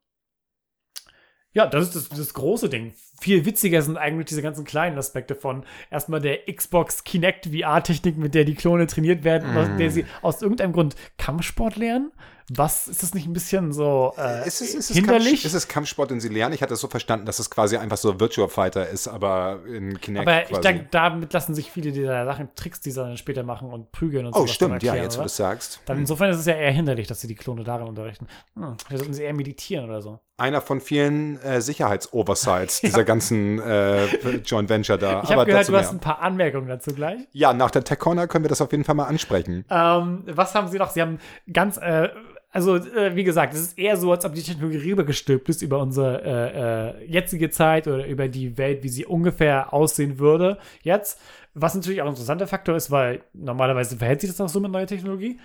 [1.53, 2.95] ja, das ist das, das große Ding.
[3.21, 8.35] Viel witziger sind eigentlich diese ganzen kleinen Aspekte von erstmal der Xbox Kinect VR-Technik, mit
[8.35, 12.11] der die Klone trainiert werden, aus der sie aus irgendeinem Grund Kampfsport lernen.
[12.53, 15.43] Was ist das nicht ein bisschen so äh, Ist es, ist, es hinderlich?
[15.43, 16.53] Kampf, ist es Kampfsport, den sie lernen?
[16.53, 20.01] Ich hatte es so verstanden, dass es quasi einfach so Virtual Fighter ist, aber in
[20.01, 20.61] Kinect Aber ich quasi.
[20.63, 24.27] denke, damit lassen sich viele dieser Sachen, Tricks, die sie dann später machen und prügeln
[24.27, 25.81] und oh, sowas dann stimmt, ja, erklären, jetzt wo du es sagst.
[25.87, 28.27] Dann insofern ist es ja eher hinderlich, dass sie die Klone darin unterrichten.
[28.57, 30.19] Hm, sollten sie eher meditieren oder so.
[30.37, 34.07] Einer von vielen äh, Sicherheitsoversights dieser ganzen äh,
[34.45, 35.23] Joint Venture da.
[35.23, 35.93] Ich habe gehört, du hast mehr.
[35.93, 37.21] ein paar Anmerkungen dazu gleich.
[37.31, 39.65] Ja, nach der Tech Corner können wir das auf jeden Fall mal ansprechen.
[39.71, 40.91] Ähm, was haben sie noch?
[40.91, 41.19] Sie haben
[41.53, 42.09] ganz, äh,
[42.51, 45.79] also äh, wie gesagt, es ist eher so, als ob die Technologie rübergestülpt ist über
[45.79, 51.21] unsere äh, äh, jetzige Zeit oder über die Welt, wie sie ungefähr aussehen würde jetzt.
[51.55, 54.71] Was natürlich auch ein interessanter Faktor ist, weil normalerweise verhält sich das auch so mit
[54.71, 55.39] neuer Technologie.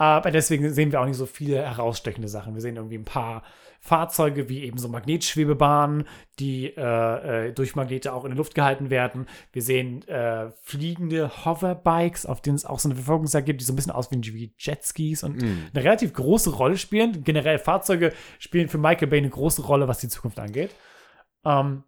[0.00, 2.54] Aber deswegen sehen wir auch nicht so viele herausstechende Sachen.
[2.54, 3.42] Wir sehen irgendwie ein paar
[3.80, 6.06] Fahrzeuge wie eben so Magnetschwebebahnen,
[6.38, 9.26] die äh, äh, durch Magnete auch in der Luft gehalten werden.
[9.52, 13.72] Wir sehen äh, fliegende Hoverbikes, auf denen es auch so eine Verfolgungsjagd gibt, die so
[13.72, 17.24] ein bisschen aussehen wie Jetskis und eine relativ große Rolle spielen.
[17.24, 20.70] Generell Fahrzeuge spielen für Michael Bay eine große Rolle, was die Zukunft angeht.
[21.44, 21.82] Ähm,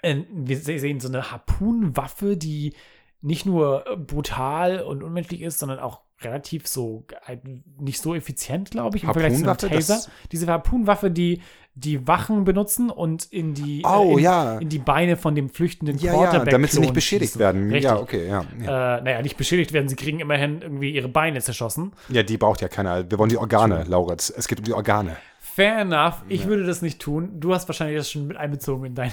[0.00, 2.74] äh, wir se- sehen so eine Harpunenwaffe, die
[3.20, 7.36] nicht nur brutal und unmenschlich ist, sondern auch relativ so äh,
[7.80, 10.00] nicht so effizient, glaube ich, im Vergleich zu einem Taser.
[10.30, 11.40] Diese Harpunenwaffe, die
[11.74, 14.58] die Wachen benutzen und in die Oh, äh, in, ja.
[14.58, 17.40] in die Beine von dem flüchtenden Ja, ja, Quarterback damit sie nicht beschädigt schießen.
[17.40, 17.62] werden.
[17.70, 17.84] Richtig.
[17.84, 18.44] Ja, okay, ja.
[18.62, 18.98] Ja.
[18.98, 21.92] Äh, naja, nicht beschädigt werden, sie kriegen immerhin irgendwie ihre Beine zerschossen.
[22.10, 23.10] ja, die braucht ja keiner.
[23.10, 24.30] Wir wollen die Organe, Lauritz.
[24.36, 25.16] Es geht um die Organe.
[25.40, 26.22] Fair enough.
[26.28, 27.40] Ich würde das nicht tun.
[27.40, 29.12] Du hast wahrscheinlich das schon mit einbezogen in deine,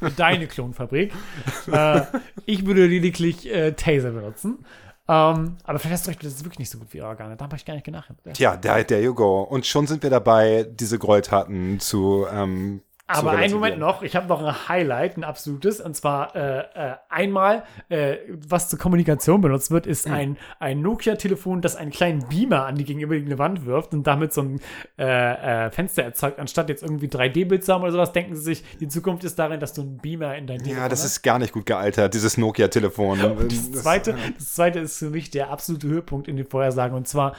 [0.00, 1.12] in deine Klonfabrik.
[1.70, 2.02] äh,
[2.46, 4.64] ich würde lediglich äh, Taser benutzen.
[5.08, 7.36] Ähm, aber vielleicht hast du recht, das ist wirklich nicht so gut wie Organe.
[7.36, 8.08] Da habe ich gar nicht gedacht.
[8.34, 9.42] Tja, there, there you go.
[9.42, 12.26] Und schon sind wir dabei, diese Gräueltaten zu.
[12.30, 12.82] Ähm,
[13.18, 13.52] Aber einen.
[13.54, 18.16] Moment noch, ich habe noch ein Highlight, ein absolutes, und zwar äh, äh, einmal, äh,
[18.48, 20.12] was zur Kommunikation benutzt wird, ist Hm.
[20.12, 24.42] ein, ein Nokia-Telefon, das einen kleinen Beamer an die gegenüberliegende Wand wirft und damit so
[24.42, 24.60] ein
[24.98, 26.38] äh, äh, Fenster erzeugt.
[26.38, 29.60] Anstatt jetzt irgendwie 3D-Bild zu haben oder sowas, denken sie sich, die Zukunft ist darin,
[29.60, 31.12] dass du einen Beamer in dein Telefon Ja, das hast.
[31.12, 33.18] ist gar nicht gut gealtert, dieses Nokia-Telefon.
[33.72, 36.96] Das zweite, das zweite ist für mich der absolute Höhepunkt in den Vorhersagen.
[36.96, 37.34] Und zwar,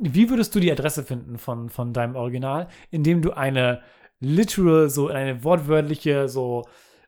[0.00, 3.80] wie würdest du die Adresse finden von, von deinem Original, indem du eine
[4.20, 6.64] literal, so in eine wortwörtliche, so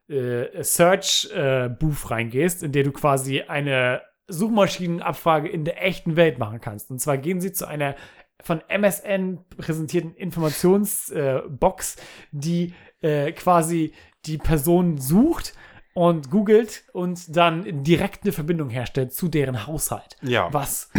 [0.09, 6.91] äh, Search-Booth reingehst, in der du quasi eine Suchmaschinenabfrage in der echten Welt machen kannst.
[6.91, 7.97] Und zwar gehen sie zu einer
[8.43, 13.93] von MSN präsentierten Informationsbox, äh, die äh, quasi
[14.27, 15.55] die Person sucht
[15.95, 20.17] und googelt und dann direkt eine Verbindung herstellt zu deren Haushalt.
[20.23, 20.53] Ja.
[20.53, 20.91] Was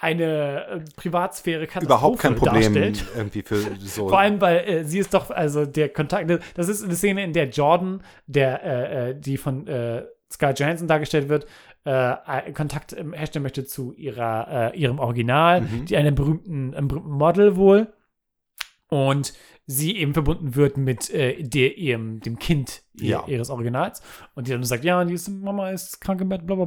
[0.00, 3.04] eine äh, Privatsphäre Überhaupt kein Problem darstellt.
[3.16, 4.08] irgendwie für so.
[4.08, 7.32] Vor allem, weil äh, sie ist doch, also der Kontakt, das ist eine Szene, in
[7.32, 11.46] der Jordan, der, äh, äh, die von äh, Sky Johansson dargestellt wird,
[11.84, 15.84] äh, Kontakt ähm, herstellen möchte zu ihrer, äh, ihrem Original, Mhm.
[15.86, 17.92] die einem berühmten, einem berühmten Model wohl.
[18.88, 19.32] Und
[19.66, 23.24] sie eben verbunden wird mit äh, der, ihrem, dem Kind ihr, Ja.
[23.26, 24.00] ihres Originals.
[24.34, 26.64] Und die dann sagt, ja, die ist, Mama ist krank im Bett, bla bla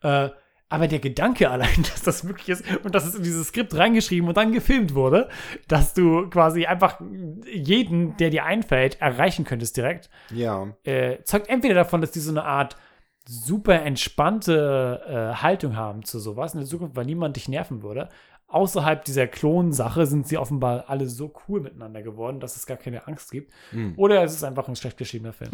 [0.00, 0.24] bla.
[0.26, 0.30] Äh,
[0.70, 4.28] aber der Gedanke allein, dass das möglich ist und dass es in dieses Skript reingeschrieben
[4.28, 5.28] und dann gefilmt wurde,
[5.68, 7.00] dass du quasi einfach
[7.52, 10.68] jeden, der dir einfällt, erreichen könntest direkt, ja.
[10.84, 12.76] äh, zeugt entweder davon, dass die so eine Art
[13.28, 18.08] super entspannte äh, Haltung haben zu sowas in der Zukunft, weil niemand dich nerven würde.
[18.50, 23.06] Außerhalb dieser Klonsache sind sie offenbar alle so cool miteinander geworden, dass es gar keine
[23.06, 23.52] Angst gibt.
[23.70, 23.94] Hm.
[23.96, 25.52] Oder es ist einfach ein schlecht geschriebener Film.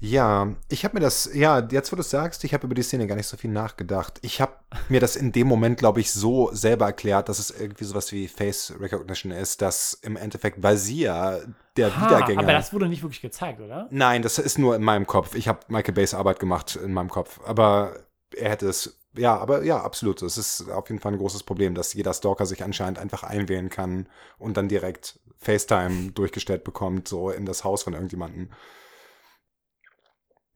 [0.00, 2.82] Ja, ich habe mir das, ja, jetzt wo du es sagst, ich habe über die
[2.82, 4.18] Szene gar nicht so viel nachgedacht.
[4.22, 4.52] Ich habe
[4.88, 8.26] mir das in dem Moment, glaube ich, so selber erklärt, dass es irgendwie sowas wie
[8.26, 11.36] Face Recognition ist, dass im Endeffekt, weil sie ja
[11.76, 12.40] der Ha, Wiedergänger.
[12.40, 13.86] aber das wurde nicht wirklich gezeigt, oder?
[13.90, 15.34] Nein, das ist nur in meinem Kopf.
[15.34, 17.40] Ich habe Michael Bays Arbeit gemacht in meinem Kopf.
[17.46, 17.94] Aber
[18.36, 18.98] er hätte es.
[19.14, 20.22] Ja, aber ja, absolut.
[20.22, 23.68] Es ist auf jeden Fall ein großes Problem, dass jeder Stalker sich anscheinend einfach einwählen
[23.68, 28.50] kann und dann direkt FaceTime durchgestellt bekommt, so in das Haus von irgendjemandem.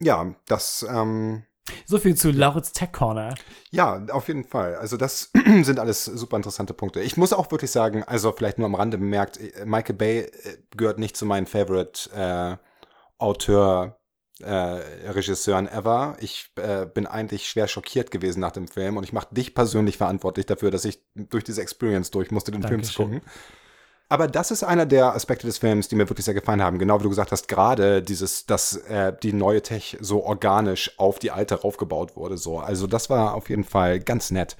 [0.01, 1.45] Ja, das, ähm,
[1.87, 3.35] So viel zu Lauritz Tech Corner.
[3.71, 4.77] ja, auf jeden Fall.
[4.77, 5.31] Also das
[5.63, 7.01] sind alles super interessante Punkte.
[7.01, 10.31] Ich muss auch wirklich sagen, also vielleicht nur am Rande bemerkt, äh, Michael Bay äh,
[10.77, 12.57] gehört nicht zu meinen Favorite äh,
[13.19, 13.99] Auteur
[14.43, 16.17] äh, Regisseuren ever.
[16.21, 19.97] Ich äh, bin eigentlich schwer schockiert gewesen nach dem Film und ich mache dich persönlich
[19.97, 23.21] verantwortlich dafür, dass ich durch diese Experience durch musste, den Film zu Dankeschön.
[23.21, 23.31] gucken.
[24.09, 26.79] Aber das ist einer der Aspekte des Films, die mir wirklich sehr gefallen haben.
[26.79, 31.19] Genau wie du gesagt hast, gerade dieses, dass äh, die neue Tech so organisch auf
[31.19, 32.37] die alte raufgebaut wurde.
[32.37, 32.61] So.
[32.61, 34.57] Also das war auf jeden Fall ganz nett.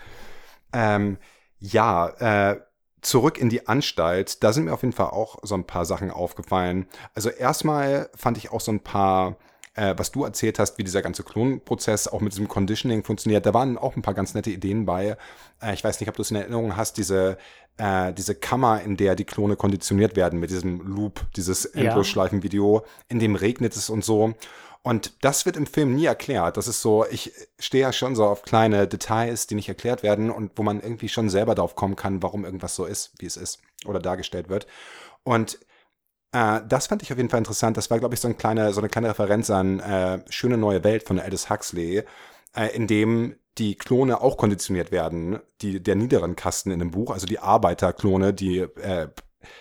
[0.73, 1.19] Ähm,
[1.61, 2.09] ja,
[2.53, 2.61] äh,
[3.03, 6.11] zurück in die Anstalt, da sind mir auf jeden Fall auch so ein paar Sachen
[6.11, 6.87] aufgefallen.
[7.15, 9.37] Also erstmal fand ich auch so ein paar,
[9.77, 13.47] äh, was du erzählt hast, wie dieser ganze Klonprozess auch mit diesem Conditioning funktioniert.
[13.47, 15.17] Da waren auch ein paar ganz nette Ideen bei.
[15.63, 17.37] Äh, ich weiß nicht, ob du es in Erinnerung hast, diese,
[17.77, 21.67] äh, diese Kammer, in der die Klone konditioniert werden mit diesem Loop, dieses.
[21.67, 24.35] Endlosschleifenvideo, in dem regnet es und so.
[24.83, 26.57] Und das wird im Film nie erklärt.
[26.57, 30.31] Das ist so, ich stehe ja schon so auf kleine Details, die nicht erklärt werden
[30.31, 33.37] und wo man irgendwie schon selber darauf kommen kann, warum irgendwas so ist, wie es
[33.37, 34.69] ist oder dargestellt wird.
[35.25, 35.59] Und
[36.37, 37.77] äh, das fand ich auf jeden Fall interessant.
[37.77, 40.85] Das war, glaube ich, so, ein kleine, so eine kleine Referenz an äh, Schöne neue
[40.85, 42.03] Welt von Aldous Huxley,
[42.55, 47.11] äh, in dem die Klone auch konditioniert werden, die der niederen Kasten in dem Buch,
[47.11, 49.09] also die Arbeiterklone, die äh,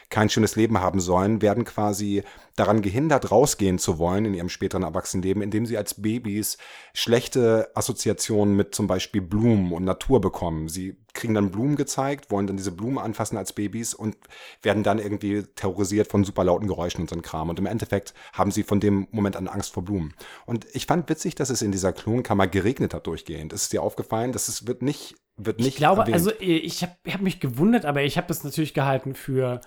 [0.09, 2.23] kein schönes Leben haben sollen, werden quasi
[2.55, 6.57] daran gehindert, rausgehen zu wollen in ihrem späteren Erwachsenenleben, indem sie als Babys
[6.93, 10.69] schlechte Assoziationen mit zum Beispiel Blumen und Natur bekommen.
[10.69, 14.15] Sie kriegen dann Blumen gezeigt, wollen dann diese Blumen anfassen als Babys und
[14.61, 17.49] werden dann irgendwie terrorisiert von super lauten Geräuschen und so Kram.
[17.49, 20.13] Und im Endeffekt haben sie von dem Moment an Angst vor Blumen.
[20.45, 23.53] Und ich fand witzig, dass es in dieser Klonkammer geregnet hat durchgehend.
[23.53, 26.15] Ist es dir aufgefallen, dass es wird nicht, wird nicht Ich glaube, erwähnt.
[26.15, 29.61] also äh, ich habe hab mich gewundert, aber ich habe das natürlich gehalten für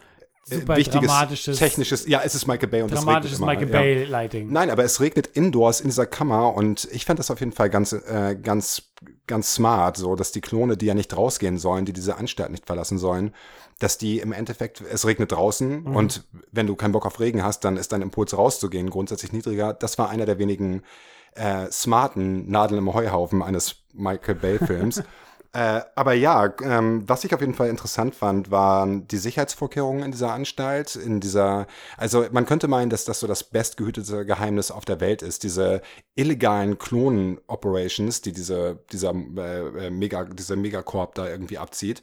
[0.44, 3.84] super Äh, wichtiges dramatisches, technisches, ja, es ist Michael Bay und dramatisches das regnet Michael
[3.84, 4.02] immer, ja.
[4.02, 4.50] Bay Lighting.
[4.50, 7.68] Nein, aber es regnet indoors in dieser Kammer und ich fand das auf jeden Fall
[7.68, 8.82] ganz, äh, ganz,
[9.26, 12.64] ganz smart, so dass die Klone, die ja nicht rausgehen sollen, die diese Anstalt nicht
[12.66, 13.34] verlassen sollen,
[13.78, 15.94] dass die im Endeffekt, es regnet draußen Mhm.
[15.96, 19.74] und wenn du keinen Bock auf Regen hast, dann ist dein Impuls rauszugehen grundsätzlich niedriger.
[19.74, 20.82] Das war einer der wenigen
[21.34, 25.02] äh, smarten Nadeln im Heuhaufen eines Michael Bay-Films.
[25.52, 30.10] Äh, aber ja, ähm, was ich auf jeden Fall interessant fand, waren die Sicherheitsvorkehrungen in
[30.10, 34.84] dieser Anstalt, in dieser, also man könnte meinen, dass das so das bestgehütete Geheimnis auf
[34.84, 35.80] der Welt ist, diese
[36.16, 42.02] illegalen Klonen-Operations, die diese, dieser äh, äh, Mega, dieser Megacorp da irgendwie abzieht.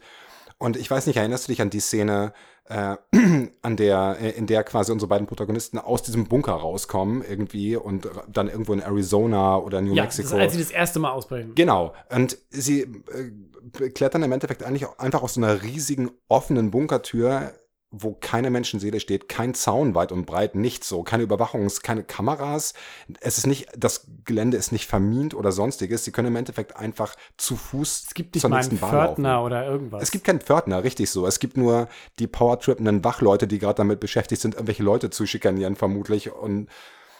[0.58, 2.34] Und ich weiß nicht, erinnerst du dich an die Szene,
[2.68, 2.96] äh,
[3.62, 8.08] an der, äh, in der quasi unsere beiden Protagonisten aus diesem Bunker rauskommen irgendwie und
[8.28, 10.40] dann irgendwo in Arizona oder New ja, das, Mexico.
[10.40, 11.54] als sie das erste Mal ausbrechen.
[11.56, 11.94] Genau.
[12.14, 17.54] Und sie äh, klettern im Endeffekt eigentlich auch einfach aus so einer riesigen offenen Bunkertür,
[17.98, 22.74] wo keine Menschenseele steht, kein Zaun weit und breit, nichts so, keine Überwachungs-, keine Kameras.
[23.22, 26.04] Es ist nicht, das Gelände ist nicht vermint oder sonstiges.
[26.04, 29.34] Sie können im Endeffekt einfach zu Fuß es gibt nicht zur nächsten einen Bar Pförtner
[29.34, 29.46] laufen.
[29.46, 30.04] oder irgendwas.
[30.04, 31.26] Es gibt keinen Pförtner, richtig so.
[31.26, 31.88] Es gibt nur
[32.20, 36.32] die powertrippenden Wachleute, die gerade damit beschäftigt sind, irgendwelche Leute zu schikanieren, vermutlich.
[36.32, 36.68] Und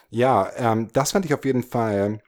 [0.10, 2.20] ja, ähm, das fand ich auf jeden Fall.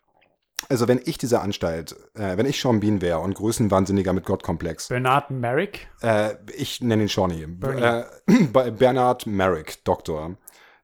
[0.70, 4.88] Also, wenn ich diese Anstalt, äh, wenn ich Sean Bean wäre und Größenwahnsinniger mit Gottkomplex,
[4.89, 5.88] Bernard Merrick.
[6.02, 8.04] äh, ich nenne ihn Shawnee, äh,
[8.52, 10.36] bei Bernard Merrick, Doktor,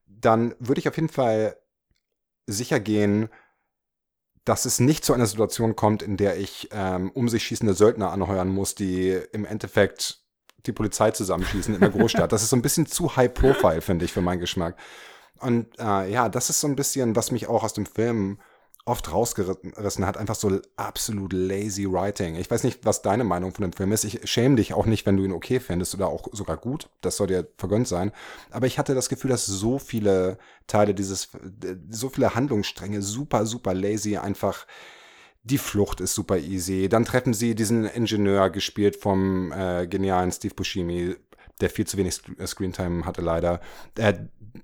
[0.08, 1.58] dann würde ich auf jeden Fall
[2.46, 3.30] sicher gehen,
[4.46, 8.12] dass es nicht zu einer Situation kommt, in der ich ähm, um sich schießende Söldner
[8.12, 10.20] anheuern muss, die im Endeffekt
[10.66, 12.32] die Polizei zusammenschießen in der Großstadt.
[12.32, 14.78] Das ist so ein bisschen zu high profile, finde ich, für meinen Geschmack.
[15.40, 18.40] Und äh, ja, das ist so ein bisschen, was mich auch aus dem Film
[18.86, 22.36] oft rausgerissen hat, einfach so absolut lazy writing.
[22.36, 24.04] Ich weiß nicht, was deine Meinung von dem Film ist.
[24.04, 26.90] Ich schäme dich auch nicht, wenn du ihn okay findest oder auch sogar gut.
[27.00, 28.12] Das soll dir vergönnt sein.
[28.52, 31.30] Aber ich hatte das Gefühl, dass so viele Teile dieses,
[31.90, 34.66] so viele Handlungsstränge super, super lazy einfach
[35.44, 36.88] die Flucht ist super easy.
[36.90, 41.16] Dann treffen sie diesen Ingenieur, gespielt vom äh, genialen Steve Buscemi,
[41.60, 43.60] der viel zu wenig Screentime hatte leider,
[43.98, 44.14] äh,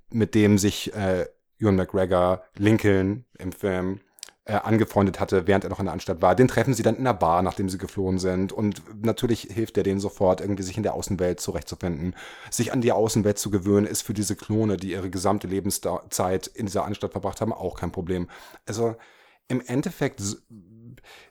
[0.09, 1.27] mit dem sich äh,
[1.59, 3.99] Ewan McGregor, Lincoln im Film,
[4.49, 6.33] äh, angefreundet hatte, während er noch in der Anstalt war.
[6.33, 8.51] Den treffen sie dann in der Bar, nachdem sie geflohen sind.
[8.51, 12.15] Und natürlich hilft er denen sofort, irgendwie sich in der Außenwelt zurechtzufinden.
[12.49, 16.65] Sich an die Außenwelt zu gewöhnen, ist für diese Klone, die ihre gesamte Lebenszeit in
[16.65, 18.27] dieser Anstalt verbracht haben, auch kein Problem.
[18.65, 18.95] Also
[19.49, 20.19] im Endeffekt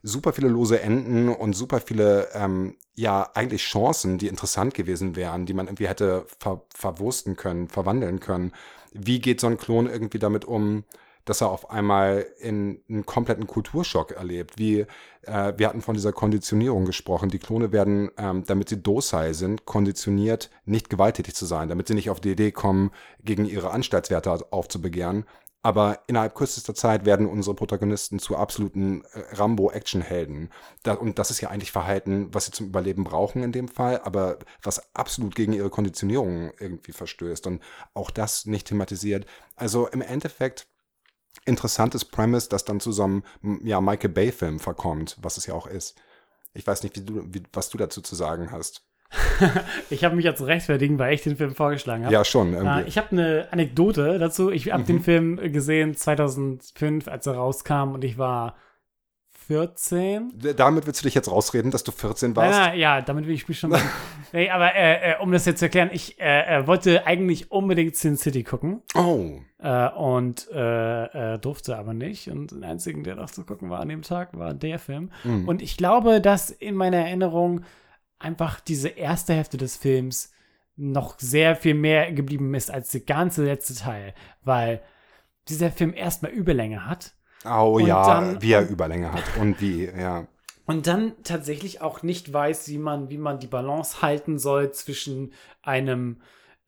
[0.03, 5.45] super viele lose Enden und super viele, ähm, ja, eigentlich Chancen, die interessant gewesen wären,
[5.45, 8.53] die man irgendwie hätte ver verwursten können, verwandeln können.
[8.93, 10.85] Wie geht so ein Klon irgendwie damit um,
[11.29, 14.59] dass er auf einmal in einen kompletten Kulturschock erlebt.
[14.59, 14.87] Wie
[15.23, 17.29] äh, wir hatten von dieser Konditionierung gesprochen.
[17.29, 21.95] Die Klone werden, ähm, damit sie docile sind, konditioniert, nicht gewalttätig zu sein, damit sie
[21.95, 22.91] nicht auf die Idee kommen,
[23.23, 25.27] gegen ihre Anstaltswerte aufzubegehren.
[25.61, 30.51] Aber innerhalb kürzester Zeit werden unsere Protagonisten zu absoluten äh, Rambo-Action-Helden.
[30.99, 34.39] Und das ist ja eigentlich Verhalten, was sie zum Überleben brauchen in dem Fall, aber
[34.63, 37.63] was absolut gegen ihre Konditionierung irgendwie verstößt und
[37.93, 39.27] auch das nicht thematisiert.
[39.57, 40.69] Also im Endeffekt
[41.45, 43.23] interessantes Premise, das dann zu so einem
[43.65, 46.01] ja, Michael Bay-Film verkommt, was es ja auch ist.
[46.55, 48.83] Ich weiß nicht, wie du, wie, was du dazu zu sagen hast.
[49.91, 52.13] ich habe mich jetzt rechtfertigen, weil ich den Film vorgeschlagen habe.
[52.13, 52.53] Ja, schon.
[52.53, 52.83] Irgendwie.
[52.83, 54.51] Äh, ich habe eine Anekdote dazu.
[54.51, 54.87] Ich habe mhm.
[54.87, 58.57] den Film gesehen 2005, als er rauskam und ich war
[59.49, 60.35] 14.
[60.57, 62.59] Damit willst du dich jetzt rausreden, dass du 14 warst?
[62.59, 63.75] Ja, ja damit will ich mich schon.
[64.35, 67.97] nee, aber äh, äh, um das jetzt zu erklären, ich äh, äh, wollte eigentlich unbedingt
[67.97, 68.83] Sin City gucken.
[68.95, 69.41] Oh.
[69.59, 72.29] Äh, und äh, durfte aber nicht.
[72.29, 75.11] Und den einzigen, der noch zu gucken war an dem Tag, war der Film.
[75.25, 75.49] Mhm.
[75.49, 77.63] Und ich glaube, dass in meiner Erinnerung
[78.19, 80.31] einfach diese erste Hälfte des Films
[80.77, 84.13] noch sehr viel mehr geblieben ist als der ganze letzte Teil,
[84.45, 84.83] weil
[85.49, 90.27] dieser Film erstmal Überlänge hat Oh ja, dann, wie er Überlänge hat und wie, ja.
[90.67, 95.33] Und dann tatsächlich auch nicht weiß, wie man, wie man die Balance halten soll zwischen
[95.63, 96.21] einem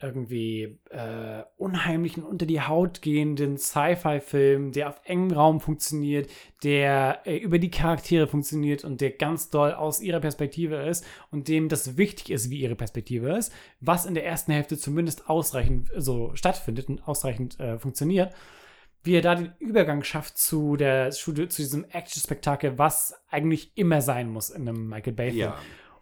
[0.03, 6.31] irgendwie äh, unheimlichen, unter die Haut gehenden Sci-Fi-Film, der auf engem Raum funktioniert,
[6.65, 11.49] der äh, über die Charaktere funktioniert und der ganz doll aus ihrer Perspektive ist und
[11.49, 15.91] dem das wichtig ist, wie ihre Perspektive ist, was in der ersten Hälfte zumindest ausreichend
[15.95, 18.33] so stattfindet und ausreichend äh, funktioniert
[19.03, 24.31] wie er da den Übergang schafft zu der zu, diesem Action-Spektakel, was eigentlich immer sein
[24.31, 25.41] muss in einem Michael Bay-Film.
[25.41, 25.57] Ja.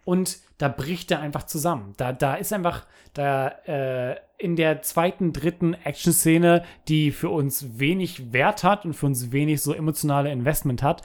[0.05, 1.93] Und da bricht er einfach zusammen.
[1.99, 8.33] Da, da ist einfach, da äh, in der zweiten, dritten Action-Szene, die für uns wenig
[8.33, 11.03] Wert hat und für uns wenig so emotionale Investment hat,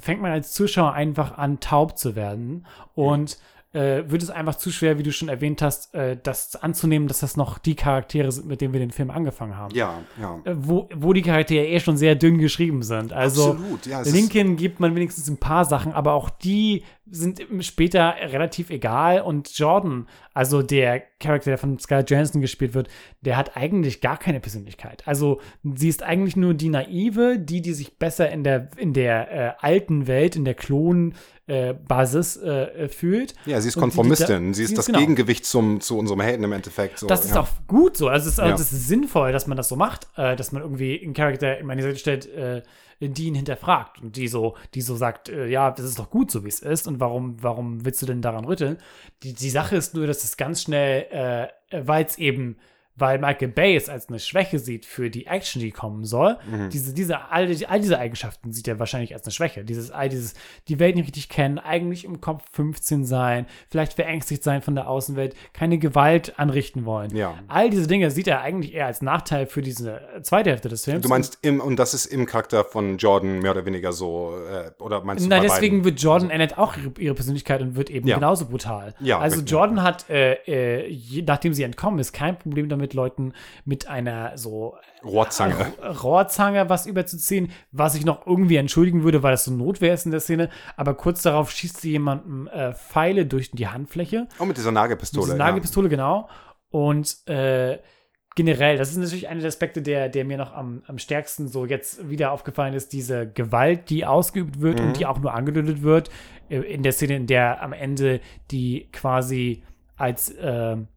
[0.00, 2.66] fängt man als Zuschauer einfach an, taub zu werden.
[2.94, 3.38] Und ja
[3.74, 7.20] äh, wird es einfach zu schwer, wie du schon erwähnt hast, äh, das anzunehmen, dass
[7.20, 9.74] das noch die Charaktere sind, mit denen wir den Film angefangen haben.
[9.74, 10.40] Ja, ja.
[10.44, 13.12] Äh, wo, wo die Charaktere eh schon sehr dünn geschrieben sind.
[13.12, 14.02] Also Absolut, ja.
[14.02, 19.20] Lincoln gibt man wenigstens ein paar Sachen, aber auch die sind später relativ egal.
[19.20, 22.88] Und Jordan, also der Charakter, der von Scarlett Johansson gespielt wird,
[23.20, 25.02] der hat eigentlich gar keine Persönlichkeit.
[25.06, 29.32] Also sie ist eigentlich nur die Naive, die, die sich besser in der, in der
[29.32, 31.14] äh, alten Welt, in der Klon-
[31.46, 33.34] äh, Basis äh, fühlt.
[33.44, 34.48] Ja, sie ist Konformistin.
[34.48, 35.00] Die, sie ist das genau.
[35.00, 36.98] Gegengewicht zum, zu unserem Helden im Endeffekt.
[36.98, 37.42] So, das ist ja.
[37.42, 38.08] auch gut so.
[38.08, 38.60] Also es ist, also ja.
[38.60, 41.82] ist sinnvoll, dass man das so macht, äh, dass man irgendwie einen Charakter in meine
[41.82, 42.62] Seite stellt, äh,
[43.00, 46.30] die ihn hinterfragt und die so, die so sagt, äh, ja, das ist doch gut
[46.30, 48.78] so, wie es ist und warum, warum willst du denn daran rütteln?
[49.22, 52.56] Die, die Sache ist nur, dass es ganz schnell, äh, weil es eben
[52.96, 56.36] weil Michael Bay es als eine Schwäche sieht für die Action, die kommen soll.
[56.48, 56.70] Mhm.
[56.70, 59.64] Diese, diese, all, all diese Eigenschaften sieht er wahrscheinlich als eine Schwäche.
[59.64, 60.34] Dieses, all dieses,
[60.68, 64.88] die Welt nicht richtig kennen, eigentlich im Kopf 15 sein, vielleicht verängstigt sein von der
[64.88, 67.14] Außenwelt, keine Gewalt anrichten wollen.
[67.16, 67.34] Ja.
[67.48, 71.02] All diese Dinge sieht er eigentlich eher als Nachteil für diese zweite Hälfte des Films.
[71.02, 74.70] Du meinst, im, und das ist im Charakter von Jordan mehr oder weniger so, äh,
[74.82, 75.84] oder meinst du Na, deswegen beiden?
[75.84, 78.16] wird Jordan ändert auch ihre, ihre, Persönlichkeit und wird eben ja.
[78.16, 78.94] genauso brutal.
[79.00, 82.94] Ja, also Jordan hat, äh, äh, je, nachdem sie entkommen ist, kein Problem damit, mit
[82.94, 83.32] Leuten
[83.64, 85.72] mit einer so Rohrzange.
[86.02, 90.10] Rohrzange was überzuziehen, was ich noch irgendwie entschuldigen würde, weil das so Notwehr ist in
[90.12, 90.50] der Szene.
[90.76, 94.28] Aber kurz darauf schießt sie jemandem äh, Pfeile durch die Handfläche.
[94.38, 95.26] Oh, mit dieser Nagelpistole.
[95.26, 95.90] Mit dieser Nagelpistole, ja.
[95.90, 96.28] genau.
[96.70, 97.78] Und äh,
[98.34, 101.66] generell, das ist natürlich einer der Aspekte, der, der mir noch am, am stärksten so
[101.66, 104.86] jetzt wieder aufgefallen ist, diese Gewalt, die ausgeübt wird Mhm.
[104.86, 106.10] und die auch nur angedeutet wird,
[106.48, 108.20] äh, in der Szene, in der am Ende
[108.50, 109.62] die quasi
[109.96, 110.88] als ähm,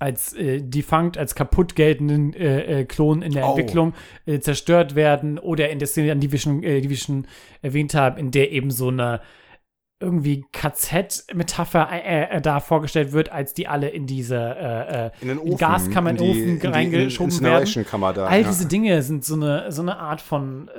[0.00, 3.50] als äh, defunct, als kaputt geltenden äh, äh, Klon in der Oh.
[3.50, 3.94] Entwicklung
[4.26, 7.26] äh, zerstört werden oder in der Szene, an die wir schon, äh, die wir schon
[7.62, 9.20] erwähnt haben, in der eben so eine
[10.02, 15.56] irgendwie KZ-Metapher äh, da vorgestellt wird, als die alle in diese In den Ofen.
[15.58, 18.18] Gaskammer in den Ofen reingeschoben werden.
[18.18, 20.70] All diese Dinge sind so eine, so eine Art von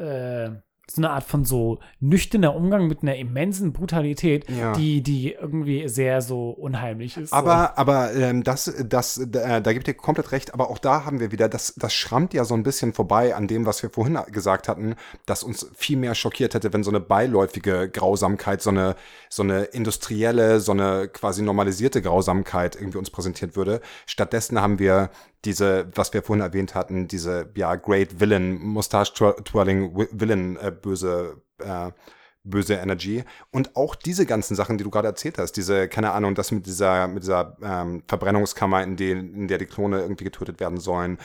[0.95, 4.73] so eine Art von so nüchterner Umgang mit einer immensen Brutalität, Ja.
[4.73, 7.33] die, die irgendwie sehr so unheimlich ist.
[7.33, 11.05] Aber, aber ähm, das, das, äh, da gebe ich dir komplett recht, aber auch da
[11.05, 13.89] haben wir wieder, das, das schrammt ja so ein bisschen vorbei an dem, was wir
[13.89, 18.69] vorhin gesagt hatten, dass uns viel mehr schockiert hätte, wenn so eine beiläufige Grausamkeit, so
[18.69, 18.95] eine,
[19.29, 23.81] so eine industrielle, so eine quasi normalisierte Grausamkeit irgendwie uns präsentiert würde.
[24.05, 25.09] Stattdessen haben wir
[25.45, 31.91] diese, was wir vorhin erwähnt hatten, diese, ja, Great Villain, Mustache-Twirling Villain, äh, böse, äh,
[32.43, 33.23] böse Energy.
[33.51, 36.65] Und auch diese ganzen Sachen, die du gerade erzählt hast, diese, keine Ahnung, das mit
[36.65, 41.17] dieser, mit dieser ähm, Verbrennungskammer, in, die, in der die Klone irgendwie getötet werden sollen,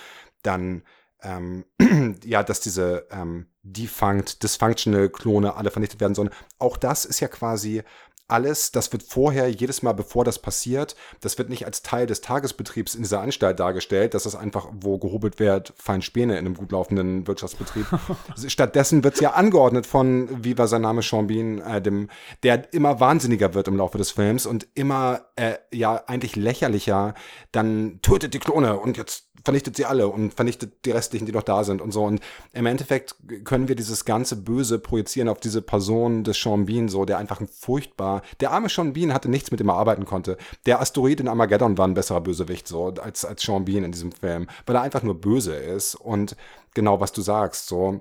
[0.42, 0.82] dann
[1.22, 1.64] ähm,
[2.24, 6.30] ja, dass diese ähm, defunct, dysfunctional Klone alle vernichtet werden sollen.
[6.58, 7.82] Auch das ist ja quasi
[8.28, 12.20] alles, das wird vorher, jedes Mal bevor das passiert, das wird nicht als Teil des
[12.20, 16.54] Tagesbetriebs in dieser Anstalt dargestellt, dass das einfach, wo gehobelt wird, fein Späne in einem
[16.54, 17.86] gut laufenden Wirtschaftsbetrieb.
[18.48, 22.08] Stattdessen wird es ja angeordnet von, wie war sein Name, Sean Bean, äh, dem,
[22.42, 27.14] der immer wahnsinniger wird im Laufe des Films und immer, äh, ja, eigentlich lächerlicher,
[27.52, 31.44] dann tötet die Klone und jetzt vernichtet sie alle und vernichtet die restlichen, die noch
[31.44, 32.02] da sind und so.
[32.02, 32.20] Und
[32.52, 33.14] im Endeffekt
[33.44, 37.40] können wir dieses ganze Böse projizieren auf diese Person des Sean Bean, so, der einfach
[37.40, 40.36] ein furchtbar, der arme Sean Bean hatte nichts, mit dem er arbeiten konnte.
[40.66, 44.12] Der Asteroid in Armageddon war ein besserer Bösewicht, so, als, als Sean Bean in diesem
[44.12, 46.36] Film, weil er einfach nur böse ist und
[46.74, 48.00] genau, was du sagst, so.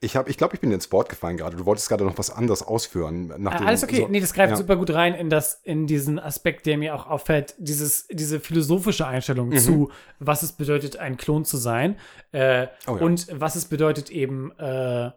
[0.00, 1.56] Ich, hab, ich glaube, ich bin dir ins Wort gefallen gerade.
[1.56, 3.32] Du wolltest gerade noch was anderes ausführen.
[3.38, 3.98] Nachdem- Alles okay.
[4.02, 4.56] so- nee, das greift ja.
[4.56, 9.06] super gut rein in das, in diesen Aspekt, der mir auch auffällt, dieses, diese philosophische
[9.06, 9.58] Einstellung Mhm.
[9.58, 11.96] zu, was es bedeutet, ein Klon zu sein,
[12.32, 13.02] äh, Oh ja.
[13.02, 15.12] und was es bedeutet, eben äh,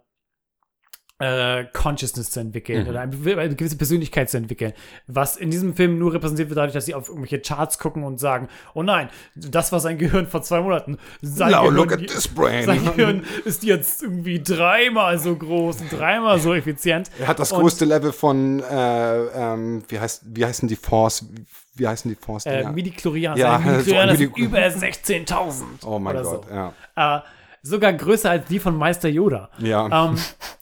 [1.19, 2.89] äh, Consciousness zu entwickeln Mhm.
[2.89, 4.71] oder eine, gewisse Persönlichkeit zu entwickeln.
[5.07, 8.19] Was in diesem Film nur repräsentiert wird dadurch, dass sie auf irgendwelche Charts gucken und
[8.19, 10.97] sagen, oh nein, das war sein Gehirn vor zwei Monaten.
[11.21, 12.65] Sein, Now Gehirn, look at this brain.
[12.65, 17.09] sein Gehirn ist jetzt irgendwie dreimal so groß und dreimal so effizient.
[17.19, 21.25] Er hat das Und- größte Level von, äh, ähm, wie, heißt, wie heißen die Force?
[21.75, 22.45] Wie heißen die Force?
[22.45, 22.71] Äh, Dinger?
[22.71, 23.37] Midi-Chlorian.
[23.37, 25.63] Ja, Seine Midi-Chlorian so sind über 16.000.
[25.85, 26.53] oh mein Gott, so.
[26.95, 27.17] ja.
[27.17, 27.21] Äh,
[27.61, 29.49] sogar größer als die von Meister Yoda.
[29.59, 30.17] Ja, Ähm,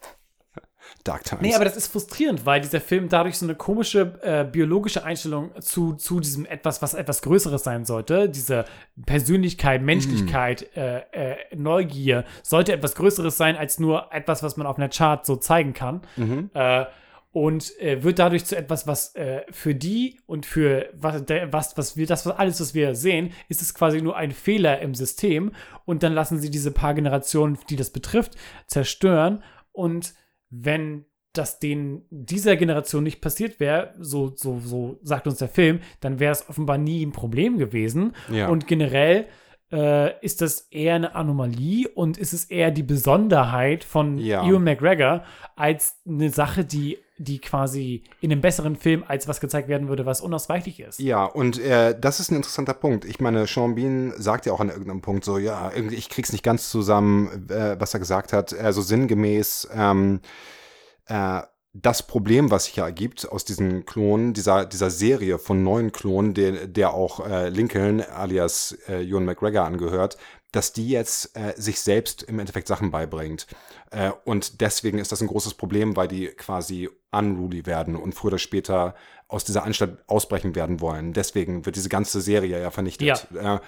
[1.07, 1.41] Dark Times.
[1.41, 5.51] nee, aber das ist frustrierend, weil dieser Film dadurch so eine komische äh, biologische Einstellung
[5.61, 8.65] zu, zu diesem etwas, was etwas Größeres sein sollte, diese
[9.05, 14.77] Persönlichkeit, Menschlichkeit, äh, äh, Neugier, sollte etwas Größeres sein als nur etwas, was man auf
[14.77, 16.01] einer Chart so zeigen kann.
[16.53, 16.85] Äh,
[17.31, 21.77] und äh, wird dadurch zu etwas, was äh, für die und für was, der, was,
[21.77, 24.95] was wir, das, was alles, was wir sehen, ist es quasi nur ein Fehler im
[24.95, 25.51] System.
[25.85, 28.35] Und dann lassen sie diese paar Generationen, die das betrifft,
[28.65, 29.43] zerstören.
[29.71, 30.15] Und
[30.49, 35.79] wenn das denen dieser Generation nicht passiert wäre, so, so, so sagt uns der Film,
[35.99, 38.13] dann wäre es offenbar nie ein Problem gewesen.
[38.31, 38.47] Ja.
[38.47, 39.27] Und generell
[39.71, 44.45] äh, ist das eher eine Anomalie und ist es eher die Besonderheit von Ja.
[44.47, 45.23] Ewan McGregor
[45.55, 50.05] als eine Sache, die, die quasi in einem besseren Film als was gezeigt werden würde,
[50.05, 50.99] was unausweichlich ist.
[50.99, 53.03] Ja, und äh, das ist ein interessanter Punkt.
[53.05, 56.31] Ich meine, Sean Bean sagt ja auch an irgendeinem Punkt so, ja, irgendwie, ich krieg's
[56.31, 58.53] nicht ganz zusammen, äh, was er gesagt hat.
[58.53, 60.21] Äh, so sinngemäß, ähm,
[61.07, 61.41] äh,
[61.81, 66.33] das Problem, was sich ja ergibt aus diesen Klonen, dieser, dieser Serie von neuen Klonen,
[66.33, 70.17] der, der auch äh, Lincoln alias äh, Ewan McGregor angehört,
[70.51, 73.47] dass die jetzt äh, sich selbst im Endeffekt Sachen beibringt.
[73.91, 78.29] Äh, und deswegen ist das ein großes Problem, weil die quasi unruly werden und früher
[78.29, 78.95] oder später
[79.27, 81.13] aus dieser Anstalt ausbrechen werden wollen.
[81.13, 83.27] Deswegen wird diese ganze Serie ja vernichtet.
[83.35, 83.59] Äh,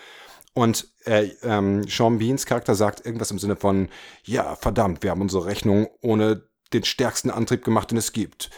[0.54, 3.90] und äh, ähm, Sean Beans Charakter sagt irgendwas im Sinne von,
[4.24, 8.50] ja, verdammt, wir haben unsere Rechnung ohne den stärksten Antrieb gemacht, den es gibt.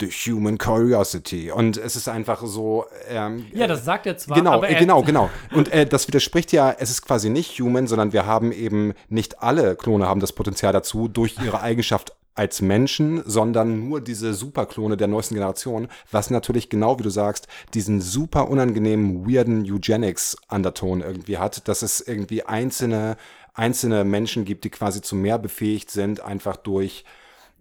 [0.00, 1.50] The Human Curiosity.
[1.50, 2.84] Und es ist einfach so.
[3.08, 5.30] Ähm, Ja, das sagt er zwar, Genau, äh, genau, genau.
[5.54, 9.42] Und äh, das widerspricht ja, es ist quasi nicht human, sondern wir haben eben nicht
[9.42, 14.98] alle Klone haben das Potenzial dazu durch ihre Eigenschaft als Menschen, sondern nur diese Superklone
[14.98, 21.38] der neuesten Generation, was natürlich genau wie du sagst, diesen super unangenehmen, weirden Eugenics-Underton irgendwie
[21.38, 23.16] hat, dass es irgendwie einzelne,
[23.54, 27.06] einzelne Menschen gibt, die quasi zu mehr befähigt sind, einfach durch,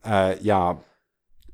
[0.06, 0.82] äh, ja,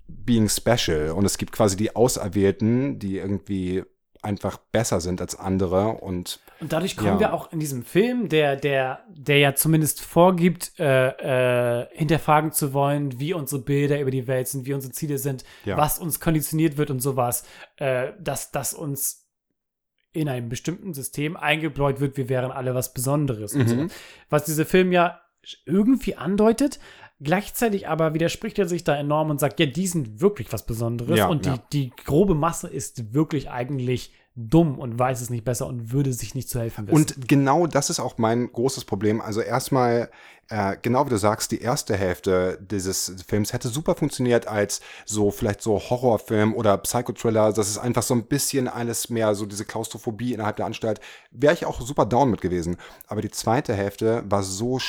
[0.08, 1.12] being special.
[1.12, 3.84] Und es gibt quasi die Auserwählten, die irgendwie
[4.24, 7.20] einfach besser sind als andere und Und dadurch kommen Ja.
[7.20, 12.72] wir auch in diesem Film, der, der, der ja zumindest vorgibt, äh, äh, hinterfragen zu
[12.74, 15.76] wollen, wie unsere Bilder über die Welt sind, wie unsere Ziele sind, Ja.
[15.76, 17.46] was uns konditioniert wird und sowas,
[17.78, 19.28] äh, dass, dass uns
[20.14, 23.56] in einem bestimmten System eingebläut wird, wir wären alle was Besonderes.
[23.56, 23.68] Mhm.
[23.68, 23.88] so.
[24.30, 25.20] Was dieser Film ja
[25.66, 26.80] irgendwie andeutet,
[27.24, 31.18] gleichzeitig aber widerspricht er sich da enorm und sagt, ja, die sind wirklich was Besonderes
[31.18, 31.64] Ja, und die, ja.
[31.74, 36.36] die grobe Masse ist wirklich eigentlich dumm und weiß es nicht besser und würde sich
[36.36, 36.96] nicht zu helfen wissen.
[36.96, 39.20] Und genau das ist auch mein großes Problem.
[39.20, 40.10] Also erstmal,
[40.48, 45.32] äh, genau wie du sagst, die erste Hälfte dieses Films hätte super funktioniert als so
[45.32, 47.52] vielleicht so Horrorfilm oder Psychothriller.
[47.52, 51.02] Das ist einfach so ein bisschen alles mehr so diese Klaustrophobie innerhalb der Anstalt.
[51.32, 52.78] Wäre ich auch super down mit gewesen.
[53.08, 54.80] Aber die zweite Hälfte war so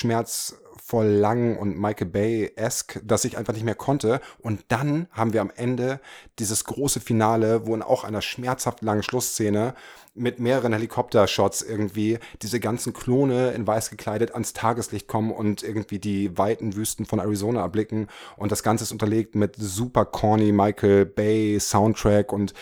[0.82, 4.20] schmerzvoll lang und Michael Bay-esque, dass ich einfach nicht mehr konnte.
[4.40, 6.00] Und dann haben wir am Ende
[6.38, 9.74] dieses große Finale, wo in auch einer schmerzhaft langen Schlussszene
[10.14, 15.98] mit mehreren Helikoptershots irgendwie diese ganzen Klone in weiß gekleidet ans Tageslicht kommen und irgendwie
[15.98, 18.08] die weiten Wüsten von Arizona erblicken.
[18.36, 22.52] Und das Ganze ist unterlegt mit super corny Michael Bay Soundtrack und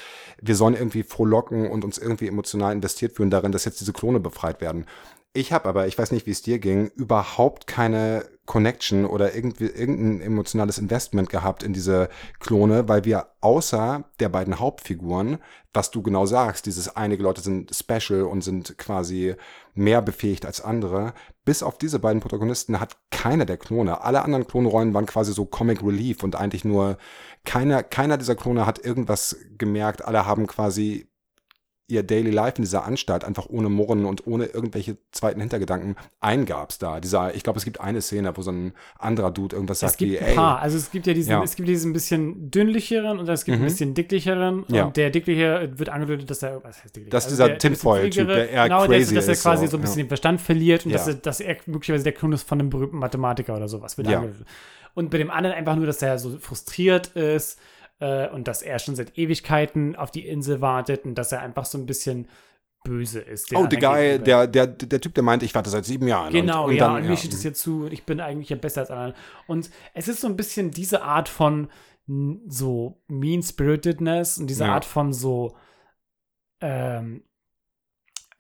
[0.41, 4.21] wir sollen irgendwie frohlocken und uns irgendwie emotional investiert fühlen darin, dass jetzt diese Klone
[4.21, 4.87] befreit werden.
[5.33, 9.67] Ich habe aber, ich weiß nicht, wie es dir ging, überhaupt keine Connection oder irgendwie
[9.67, 12.09] irgendein emotionales Investment gehabt in diese
[12.41, 15.39] Klone, weil wir außer der beiden Hauptfiguren,
[15.73, 19.37] was du genau sagst, dieses einige Leute sind special und sind quasi
[19.75, 21.15] mehr befähigt als andere,
[21.45, 25.45] bis auf diese beiden Protagonisten hat keiner der Klone, alle anderen Klonrollen waren quasi so
[25.45, 26.99] Comic Relief und eigentlich nur
[27.45, 31.10] keiner, keiner dieser Klone hat irgendwas gemerkt, alle haben quasi
[31.91, 36.79] ihr Daily Life in dieser Anstalt einfach ohne Murren und ohne irgendwelche zweiten Hintergedanken eingab's
[36.79, 37.01] da.
[37.01, 39.97] Dieser, ich glaube, es gibt eine Szene, wo so ein anderer Dude irgendwas sagt es
[39.99, 40.61] gibt wie, ein ey, paar.
[40.61, 41.43] Also es gibt ja diesen, Ja.
[41.43, 43.65] es gibt diesen bisschen dünnlicheren und es gibt Mhm.
[43.65, 44.65] ein bisschen dicklicheren.
[44.69, 44.85] Ja.
[44.87, 47.11] Und der dickliche wird angedeutet, dass er, was heißt dicklich?
[47.11, 49.77] Das ist dieser Tinfoil-Typ, der eher genau, crazy dass, dass er ist, quasi so, so
[49.79, 50.05] ein bisschen ja.
[50.05, 52.99] den Verstand verliert und dass, er, dass er möglicherweise der Klon ist von einem berühmten
[52.99, 53.99] Mathematiker oder sowas.
[53.99, 54.47] Wird angedeutet.
[54.95, 57.59] Und bei dem anderen einfach nur, dass er so frustriert ist
[58.01, 61.65] äh, und dass er schon seit Ewigkeiten auf die Insel wartet und dass er einfach
[61.65, 62.29] so ein bisschen
[62.83, 63.55] böse ist.
[63.55, 66.33] oh, der anderen Guy, der, der, der Typ, der meinte, ich warte seit sieben Jahren.
[66.33, 68.57] Genau, und, und ja, dann, und mir steht es jetzt zu, ich bin eigentlich ja
[68.57, 69.15] besser als andere.
[69.47, 71.69] Und es ist so ein bisschen diese Art von
[72.49, 74.75] so Mean-Spiritedness und diese Ja.
[74.75, 75.57] Art von so
[76.61, 77.23] ähm,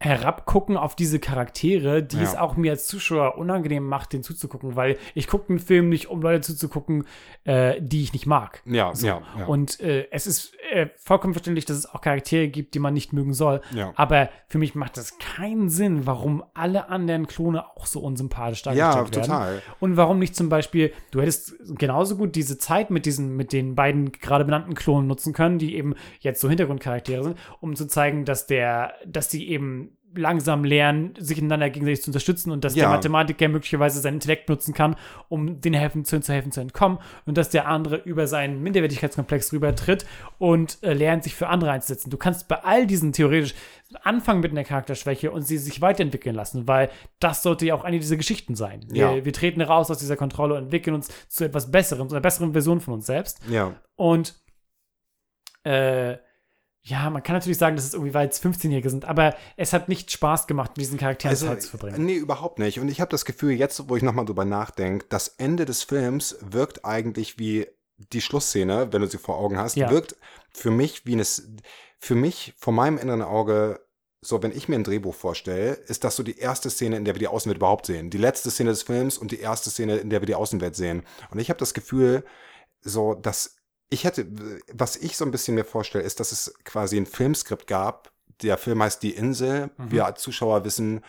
[0.03, 2.23] herabgucken auf diese Charaktere, die Ja.
[2.23, 6.09] es auch mir als Zuschauer unangenehm macht, den zuzugucken, weil ich gucke einen Film nicht,
[6.09, 7.05] um Leute zuzugucken,
[7.45, 8.63] äh, die ich nicht mag.
[8.65, 9.45] Ja, ja, ja.
[9.45, 13.13] Und äh, es ist äh, vollkommen verständlich, dass es auch Charaktere gibt, die man nicht
[13.13, 13.61] mögen soll.
[13.75, 13.93] Ja.
[13.97, 18.73] Aber für mich macht das keinen Sinn, warum alle anderen Klone auch so unsympathisch ja,
[18.95, 19.23] dargestellt werden.
[19.29, 19.63] total.
[19.81, 23.75] Und warum nicht zum Beispiel, du hättest genauso gut diese Zeit mit diesen, mit den
[23.75, 28.25] beiden gerade benannten Klonen nutzen können, die eben jetzt so Hintergrundcharaktere sind, um zu zeigen,
[28.25, 32.85] dass der, dass die eben langsam lernen, sich einander gegenseitig zu unterstützen und dass Ja.
[32.87, 34.97] der Mathematiker möglicherweise seinen Intellekt nutzen kann,
[35.29, 39.53] um den helfen zu, zu helfen zu entkommen und dass der andere über seinen Minderwertigkeitskomplex
[39.53, 40.07] rübertritt
[40.39, 42.11] und äh, lernt, sich für andere einzusetzen.
[42.11, 43.55] Du kannst bei all diesen theoretisch
[44.03, 47.99] anfangen mit einer Charakterschwäche und sie sich weiterentwickeln lassen, weil das sollte ja auch eine
[47.99, 48.81] dieser Geschichten sein.
[48.89, 49.25] Wir, Ja.
[49.25, 52.53] wir treten raus aus dieser Kontrolle und entwickeln uns zu etwas Besserem, zu einer besseren
[52.53, 53.41] Version von uns selbst.
[53.49, 53.75] Ja.
[53.97, 54.35] Und
[55.65, 56.17] äh,
[56.83, 59.89] ja, man kann natürlich sagen, dass es irgendwie, weil es 15-Jährige sind, aber es hat
[59.89, 62.05] nicht Spaß gemacht, mit diesen Charakteren Zeit zu verbringen.
[62.05, 62.81] Nee, überhaupt nicht.
[62.81, 66.37] Und ich habe das Gefühl, jetzt, wo ich nochmal drüber nachdenke, das Ende des Films
[66.41, 67.67] wirkt eigentlich wie
[67.99, 69.91] die Schlussszene, wenn du sie vor Augen hast, Ja.
[69.91, 70.17] wirkt
[70.53, 71.25] für mich wie eine,
[71.99, 73.81] für mich, vor meinem inneren Auge,
[74.23, 77.15] so, wenn ich mir ein Drehbuch vorstelle, ist das so die erste Szene, in der
[77.15, 78.11] wir die Außenwelt überhaupt sehen.
[78.11, 81.03] Die letzte Szene des Films und die erste Szene, in der wir die Außenwelt sehen.
[81.31, 82.25] Und ich habe das Gefühl,
[82.83, 83.57] so, dass
[83.91, 84.27] ich hätte,
[84.73, 88.13] was ich so ein bisschen mir vorstelle, ist, dass es quasi ein Filmskript gab.
[88.43, 89.71] Der Film heißt Die Insel.
[89.77, 89.91] Mhm.
[89.91, 91.03] Wir als Zuschauer wissen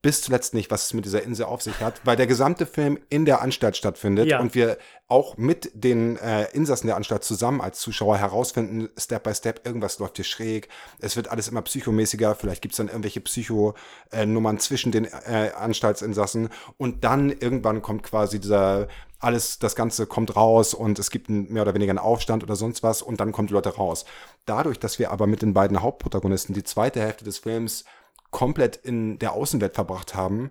[0.00, 3.00] bis zuletzt nicht, was es mit dieser Insel auf sich hat, weil der gesamte Film
[3.08, 4.38] in der Anstalt stattfindet Ja.
[4.38, 4.78] und wir
[5.08, 9.98] auch mit den äh, Insassen der Anstalt zusammen als Zuschauer herausfinden, Step by Step, irgendwas
[9.98, 10.68] läuft hier schräg,
[11.00, 16.50] es wird alles immer psychomäßiger, vielleicht gibt es dann irgendwelche Psycho-Nummern zwischen den äh, Anstaltsinsassen
[16.76, 18.86] und dann irgendwann kommt quasi dieser
[19.20, 22.54] alles, das Ganze kommt raus und es gibt einen, mehr oder weniger einen Aufstand oder
[22.54, 24.04] sonst was und dann kommen die Leute raus.
[24.44, 27.84] Dadurch, dass wir aber mit den beiden Hauptprotagonisten die zweite Hälfte des Films
[28.30, 30.50] komplett in der Außenwelt verbracht haben,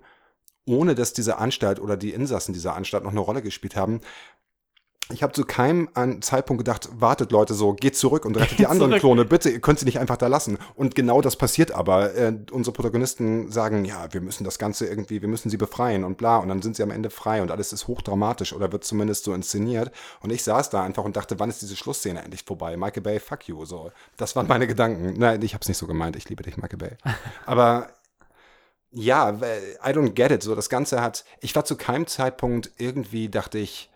[0.65, 4.01] ohne dass diese Anstalt oder die Insassen dieser Anstalt noch eine Rolle gespielt haben.
[5.09, 5.89] Ich habe zu keinem
[6.21, 8.93] Zeitpunkt gedacht, wartet Leute so, geht zurück und rettet die anderen.
[8.99, 10.57] Klone, bitte, ihr könnt sie nicht einfach da lassen.
[10.75, 12.13] Und genau das passiert aber.
[12.15, 16.17] Äh, unsere Protagonisten sagen, ja, wir müssen das Ganze irgendwie, wir müssen sie befreien und
[16.17, 16.37] bla.
[16.37, 19.33] Und dann sind sie am Ende frei und alles ist hochdramatisch oder wird zumindest so
[19.33, 19.91] inszeniert.
[20.21, 22.75] Und ich saß da einfach und dachte, wann ist diese Schlussszene endlich vorbei?
[22.75, 23.63] Michael Bay, fuck you.
[23.63, 25.13] So, das waren meine Gedanken.
[25.17, 26.17] Nein, ich habe es nicht so gemeint.
[26.17, 26.97] Ich liebe dich, Michael Bay.
[27.45, 27.89] Aber
[28.91, 30.43] ja, I don't get it.
[30.43, 33.89] So, das Ganze hat, ich war zu keinem Zeitpunkt irgendwie, dachte ich,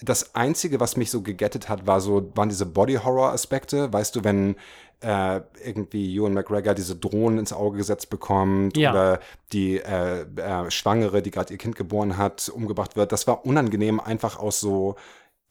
[0.00, 3.92] das Einzige, was mich so gegettet hat, war so, waren diese Body-Horror-Aspekte.
[3.92, 4.56] Weißt du, wenn
[5.00, 8.90] äh, irgendwie Ewan McGregor diese Drohnen ins Auge gesetzt bekommt Ja.
[8.90, 9.20] oder
[9.52, 13.12] die äh, äh, Schwangere, die gerade ihr Kind geboren hat, umgebracht wird.
[13.12, 14.96] Das war unangenehm, einfach aus so,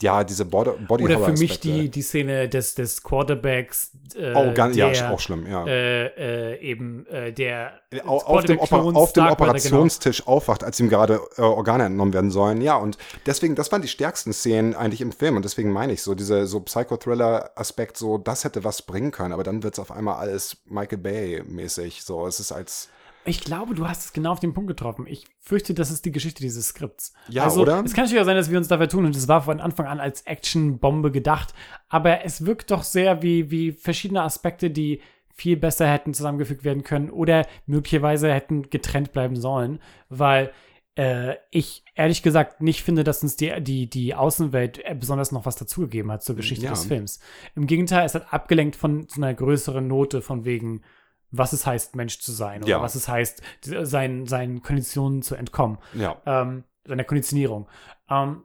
[0.01, 3.91] ja, diese Body Body Oder für mich die, die Szene des, des Quarterbacks.
[4.13, 5.65] Äh, Oh, ganz, der, ja, auch schlimm, ja.
[5.65, 10.63] Äh, äh, eben äh, der Au- auf dem, Oper Klons auf dem Vader, Operationstisch aufwacht,
[10.65, 12.59] als ihm gerade äh, Organe entnommen werden sollen.
[12.59, 15.37] Ja, und deswegen, das waren die stärksten Szenen eigentlich im Film.
[15.37, 19.31] Und deswegen meine ich so, diese so Psychothriller-Aspekt, so, das hätte was bringen können.
[19.33, 22.03] Aber dann wird es auf einmal alles Michael Bay-mäßig.
[22.03, 22.89] So, es ist als.
[23.25, 25.05] Ich glaube, du hast es genau auf den Punkt getroffen.
[25.07, 27.13] Ich fürchte, das ist die Geschichte dieses Skripts.
[27.27, 27.83] Ja, also, oder?
[27.83, 29.99] Es kann auch sein, dass wir uns dafür tun und es war von Anfang an
[29.99, 31.53] als Actionbombe gedacht,
[31.89, 35.01] aber es wirkt doch sehr wie, wie verschiedene Aspekte, die
[35.33, 40.51] viel besser hätten zusammengefügt werden können oder möglicherweise hätten getrennt bleiben sollen, weil
[40.97, 45.45] äh, ich ehrlich gesagt nicht finde, dass uns die, die, die Außenwelt äh, besonders noch
[45.45, 46.71] was dazugegeben hat zur Geschichte Ja.
[46.71, 47.19] des Films.
[47.55, 50.83] Im Gegenteil, es hat abgelenkt von so einer größeren Note von wegen,
[51.31, 52.81] was es heißt, Mensch zu sein oder Ja.
[52.81, 56.21] was es heißt, die- seinen, seinen Konditionen zu entkommen, Ja.
[56.25, 57.67] ähm, seiner Konditionierung.
[58.09, 58.43] Ähm,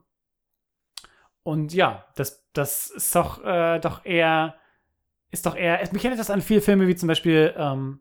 [1.42, 4.54] und ja, das, das ist doch, äh, doch eher,
[5.30, 8.00] ist doch eher, mich erinnert das an viele Filme wie zum Beispiel ähm,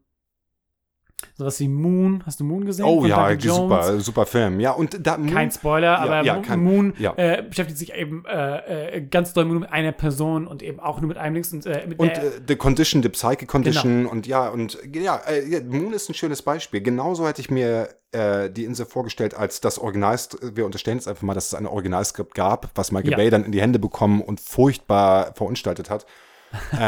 [1.35, 2.23] sowas wie Moon.
[2.25, 2.85] Hast du Moon gesehen?
[2.85, 4.59] Oh Von ja, super, super Film.
[4.59, 7.13] Ja, und da Kein Spoiler, aber ja, kein- Moon ja.
[7.17, 10.99] äh, beschäftigt sich eben äh, äh, ganz doll nur mit einer Person und eben auch
[11.01, 14.11] nur mit einem Links und äh, mit Und äh, The Condition, The Psyche Condition Genau.
[14.11, 16.81] und ja, und ja, äh, Moon ist ein schönes Beispiel.
[16.81, 21.35] Genauso hätte ich mir die Insel vorgestellt, als das Original, wir unterstellen jetzt einfach mal,
[21.35, 23.15] dass es ein Originalskript gab, was Michael.
[23.15, 26.07] Bay dann in die Hände bekommen und furchtbar verunstaltet hat.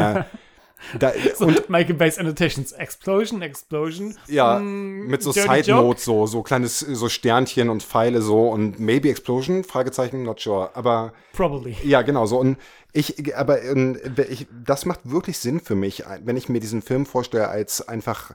[0.99, 2.71] da, so, und Michael Bay's Annotations.
[2.71, 4.17] Explosion, Explosion.
[4.27, 5.71] ja, mm, mit so Side.
[5.71, 10.71] Notes, so, so kleines, so Sternchen und Pfeile so und maybe Explosion, Fragezeichen, not sure.
[10.75, 11.75] Aber Probably.
[11.83, 12.39] ja, genau so.
[12.39, 12.57] Und
[12.93, 13.59] ich, aber
[14.29, 18.33] ich, das macht wirklich Sinn für mich, wenn ich mir diesen Film vorstelle, als einfach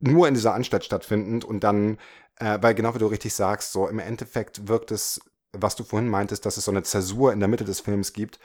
[0.00, 1.98] nur in dieser Anstalt stattfindend und dann,
[2.36, 5.20] äh, weil genau wie du richtig sagst, so im Endeffekt wirkt es,
[5.52, 8.38] was du vorhin meintest, dass es so eine Zäsur in der Mitte des Films gibt.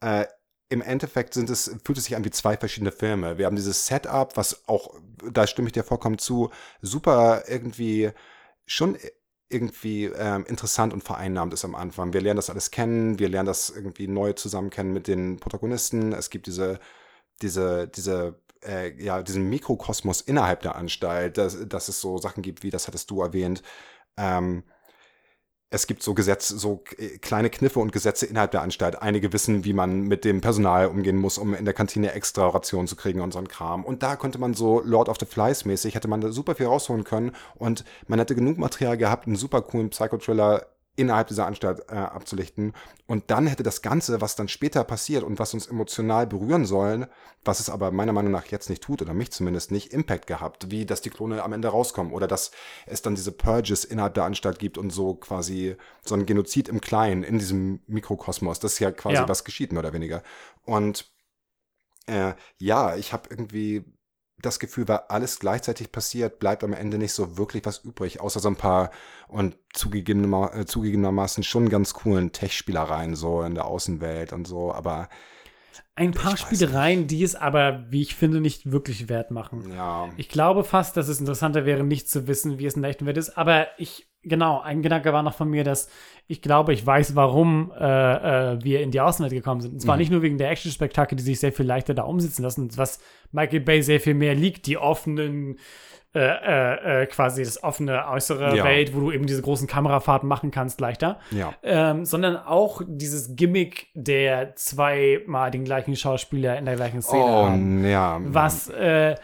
[0.00, 0.26] Äh,
[0.70, 3.38] im Endeffekt sind es, fühlt es sich an wie zwei verschiedene Filme.
[3.38, 4.94] Wir haben dieses Setup, was auch,
[5.30, 6.50] da stimme ich dir vollkommen zu,
[6.80, 8.10] super irgendwie
[8.66, 8.96] schon
[9.48, 12.12] irgendwie ähm, interessant und vereinnahmt ist am Anfang.
[12.12, 16.12] Wir lernen das alles kennen, wir lernen das irgendwie neu zusammen kennen mit den Protagonisten.
[16.12, 16.78] Es gibt diese,
[17.42, 22.62] diese, diese, äh, ja, diesen Mikrokosmos innerhalb der Anstalt, dass, dass es so Sachen gibt,
[22.62, 23.64] wie das hattest du erwähnt.
[24.16, 24.62] Ähm,
[25.70, 29.00] es gibt so Gesetze, so äh, kleine Kniffe und Gesetze innerhalb der Anstalt.
[29.00, 32.88] Einige wissen, wie man mit dem Personal umgehen muss, um in der Kantine extra Rationen
[32.88, 33.84] zu kriegen und so ein Kram.
[33.84, 36.66] Und da konnte man so Lord of the Flies mäßig, hätte man da super viel
[36.66, 40.66] rausholen können und man hätte genug Material gehabt, einen super coolen Psychotriller
[41.00, 42.74] innerhalb dieser Anstalt äh, abzulichten.
[43.06, 47.06] Und dann hätte das Ganze, was dann später passiert und was uns emotional berühren sollen,
[47.44, 50.70] was es aber meiner Meinung nach jetzt nicht tut, oder mich zumindest nicht, Impact gehabt,
[50.70, 52.50] wie dass die Klone am Ende rauskommen oder dass
[52.86, 56.80] es dann diese Purges innerhalb der Anstalt gibt und so quasi so ein Genozid im
[56.80, 58.60] Kleinen in diesem Mikrokosmos.
[58.60, 59.28] Das ist ja quasi Ja.
[59.28, 60.22] was geschieht, mehr oder weniger.
[60.64, 61.10] Und
[62.06, 63.84] äh, ja, ich habe irgendwie
[64.42, 68.40] das Gefühl, weil alles gleichzeitig passiert, bleibt am Ende nicht so wirklich was übrig, außer
[68.40, 68.90] so ein paar
[69.28, 75.08] und äh, zugegebenermaßen schon ganz coolen Tech-Spielereien so in der Außenwelt und so, aber
[75.94, 79.72] Ein paar Spielereien, die es aber, wie ich finde, nicht wirklich wert machen.
[79.72, 80.08] ja.
[80.16, 83.06] Ich glaube fast, dass es interessanter wäre, nicht zu wissen, wie es in der echten
[83.06, 83.36] Welt ist.
[83.36, 85.88] Aber ich, genau, ein Gedanke war noch von mir, dass
[86.26, 87.84] ich glaube, ich weiß, warum äh,
[88.54, 89.72] äh, wir in die Außenwelt gekommen sind.
[89.74, 90.00] Und zwar Mhm.
[90.00, 93.00] nicht nur wegen der Action-Spektakel, die sich sehr viel leichter da umsetzen lassen, was
[93.32, 95.58] Michael Bay sehr viel mehr liegt, die offenen,
[96.12, 98.64] äh, äh, äh, quasi das offene äußere Ja.
[98.64, 101.54] Welt, wo du eben diese großen Kamerafahrten machen kannst, leichter Ja.
[101.62, 107.46] ähm, sondern auch dieses Gimmick der zweimal den gleichen Schauspieler in der gleichen Szene Oh,
[107.46, 107.84] haben.
[107.84, 108.18] ja.
[108.24, 109.14] Was äh,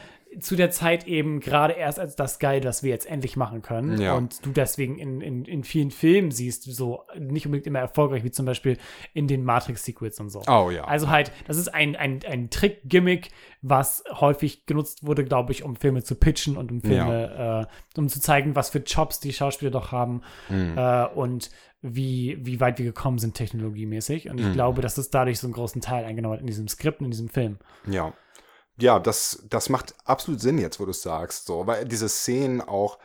[0.41, 4.01] zu der Zeit eben gerade erst als das geil, was wir jetzt endlich machen können.
[4.01, 4.15] Ja.
[4.15, 8.31] Und du deswegen in, in, in vielen Filmen siehst, so nicht unbedingt immer erfolgreich, wie
[8.31, 8.77] zum Beispiel
[9.15, 10.43] in den Matrix-Sequels und so.
[10.47, 10.85] Oh ja.
[10.85, 13.31] Also halt, das ist ein, ein, ein Trick-Gimmick,
[13.63, 18.09] was häufig genutzt wurde, glaube ich, um Filme zu pitchen und um Filme, äh, um
[18.09, 20.75] zu zeigen, was für Jobs die Schauspieler doch haben Mhm.
[20.77, 21.51] äh, und
[21.83, 24.29] wie, wie weit wir gekommen sind technologiemäßig.
[24.31, 24.53] Und ich Mhm.
[24.55, 27.29] glaube, dass es dadurch so einen großen Teil eingenommen hat in diesem Skript, in diesem
[27.29, 27.59] Film.
[27.89, 28.13] Ja.
[28.79, 31.47] Ja, das, das macht absolut Sinn jetzt, wo du es sagst.
[31.47, 32.99] So, weil diese Szenen auch,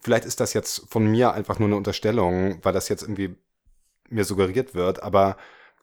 [0.00, 3.36] vielleicht ist das jetzt von mir einfach nur eine Unterstellung, weil das jetzt irgendwie
[4.08, 5.36] mir suggeriert wird, aber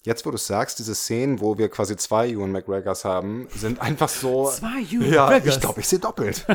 [0.04, 4.10] jetzt wo du sagst, diese Szenen, wo wir quasi zwei Ewan McGregors haben, sind einfach
[4.10, 4.50] so.
[4.50, 5.56] Zwei Ewan ja, McGregors?
[5.56, 6.46] ich glaube, ich sehe doppelt.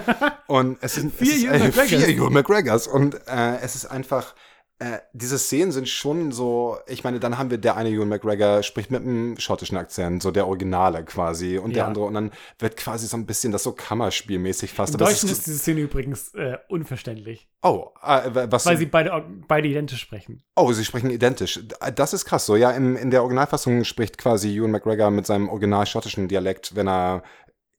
[0.47, 2.05] Und es sind Vier es ist, Ewan äh, McGregors.
[2.05, 2.87] vier Ewan McGregors.
[2.87, 4.35] Und äh, es ist einfach.
[4.83, 8.65] Äh, diese Szenen sind schon so, ich meine, dann haben wir der eine Ewan McGregor
[8.65, 11.87] spricht mit einem schottischen Akzent, so der Originale quasi, und der Ja.
[11.87, 14.95] andere, und dann wird quasi so ein bisschen das so Kammerspielmäßig fast.
[14.95, 19.69] Im Deutschen ist diese Szene übrigens äh, unverständlich, oh, äh, was weil sie beide, beide
[19.69, 20.43] identisch sprechen.
[20.57, 21.61] Oh, sie sprechen identisch.
[21.95, 22.57] Das ist krass so.
[22.57, 26.89] Ja, im, in der Originalfassung spricht quasi Ewan McGregor mit seinem original schottischen Dialekt, wenn
[26.89, 27.23] er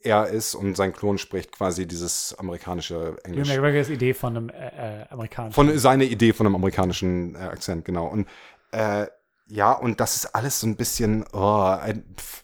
[0.04, 3.50] er ist und sein Klon spricht quasi dieses amerikanische Ewan Englisch.
[3.50, 5.54] McGregors Idee von einem äh, äh, amerikanischen.
[5.54, 8.08] Von seine Idee von einem amerikanischen äh, Akzent, genau.
[8.08, 8.28] Und
[8.72, 9.08] äh,
[9.48, 12.44] ja, und das ist alles so ein bisschen, oh, ein, pff.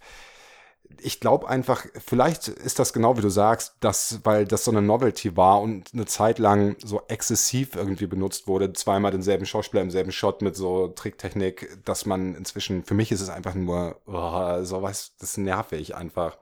[1.01, 4.81] ich glaube einfach, vielleicht ist das genau wie du sagst, dass, weil das so eine
[4.81, 9.91] Novelty war und eine Zeit lang so exzessiv irgendwie benutzt wurde, zweimal denselben Schauspieler im
[9.91, 14.63] selben Shot mit so Tricktechnik, dass man inzwischen, für mich ist es einfach nur, oh,
[14.63, 16.37] sowas, das ist nervig einfach.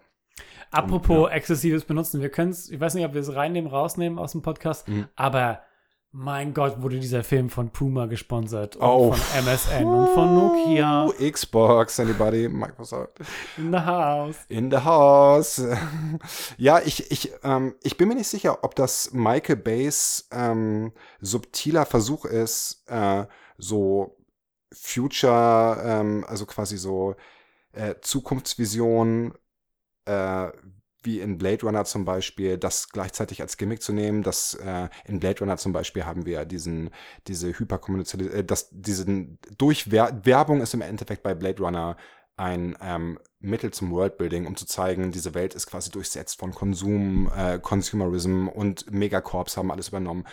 [0.72, 4.32] Apropos exzessives Benutzen, wir können es, ich weiß nicht, ob wir es reinnehmen, rausnehmen aus
[4.34, 5.08] dem Podcast, Mhm.
[5.16, 5.62] aber
[6.14, 9.12] mein Gott, wurde dieser Film von Puma gesponsert und Oh.
[9.12, 13.20] von MSN und von Nokia Uh, Xbox, anybody, Microsoft.
[13.58, 14.36] in the house.
[14.48, 15.62] In the house.
[16.58, 21.86] ja, ich, ich, ähm, ich bin mir nicht sicher, ob das Michael Bays ähm, subtiler
[21.86, 23.26] Versuch ist, äh,
[23.58, 24.16] so
[24.74, 27.16] Future, ähm, also quasi so
[27.74, 29.34] äh, Zukunftsvision,
[30.08, 30.52] äh,
[31.04, 35.20] wie in Blade Runner zum Beispiel, das gleichzeitig als Gimmick zu nehmen, dass äh, in
[35.20, 36.90] Blade Runner zum Beispiel haben wir diesen,
[37.28, 41.98] diese Hyperkommunization, äh, das, diesen, durch Wer Werbung ist im Endeffekt bei Blade Runner
[42.36, 47.32] ein ähm, Mittel zum Worldbuilding, um zu zeigen, diese Welt ist quasi durchsetzt von Konsum,
[47.36, 50.26] äh, Consumerism und Megacorps haben alles übernommen.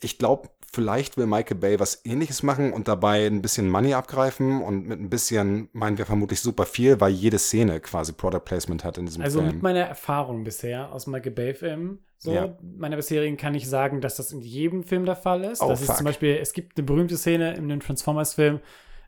[0.00, 4.62] Ich glaube, vielleicht will Michael Bay was ähnliches machen und dabei ein bisschen Money abgreifen
[4.62, 8.84] und mit ein bisschen meinen wir vermutlich super viel, weil jede Szene quasi Product Placement
[8.84, 9.54] hat in diesem Also Film.
[9.54, 12.56] mit meiner Erfahrung bisher aus Michael Bay-Filmen, so Ja.
[12.78, 15.60] meiner bisherigen, kann ich sagen, dass das in jedem Film der Fall ist.
[15.62, 15.96] Oh, das ist fuck.
[15.96, 18.60] zum Beispiel, es gibt eine berühmte Szene in dem Transformers-Film,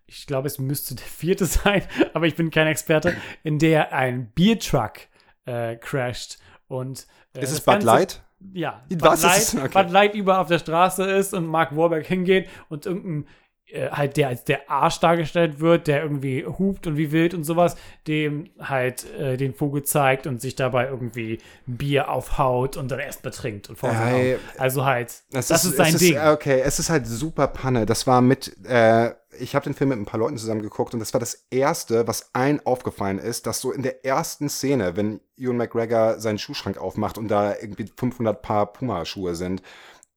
[0.07, 1.83] ich glaube, es müsste der vierte sein,
[2.15, 3.15] aber ich bin kein Experte,
[3.45, 4.95] in der ein Biertruck
[5.45, 8.23] äh, crasht und äh, ist es Bud Light?
[8.53, 9.61] Ja, Was Bud?
[9.63, 9.73] Light.
[9.73, 13.27] Bud Light über auf der Straße ist und Mark Wahlberg hingeht und irgendein
[13.71, 17.45] äh, halt der als der Arsch dargestellt wird, der irgendwie hupt und wie wild und
[17.45, 22.91] sowas, dem halt äh, den Vogel zeigt und sich dabei irgendwie ein Bier aufhaut und
[22.91, 24.43] dann erst betrinkt und vor seinen Ey, Augen.
[24.57, 26.17] Also halt, das ist, sein es Ding.
[26.17, 27.85] Ist, okay, es ist halt super Panne.
[27.85, 31.01] Das war mit, äh, ich habe den Film mit ein paar Leuten zusammen geguckt und
[31.01, 35.21] das war das Erste, was allen aufgefallen ist, dass so in der ersten Szene, wenn
[35.37, 39.63] Ewan McGregor seinen Schuhschrank aufmacht und da irgendwie 500 Paar Puma-Schuhe sind,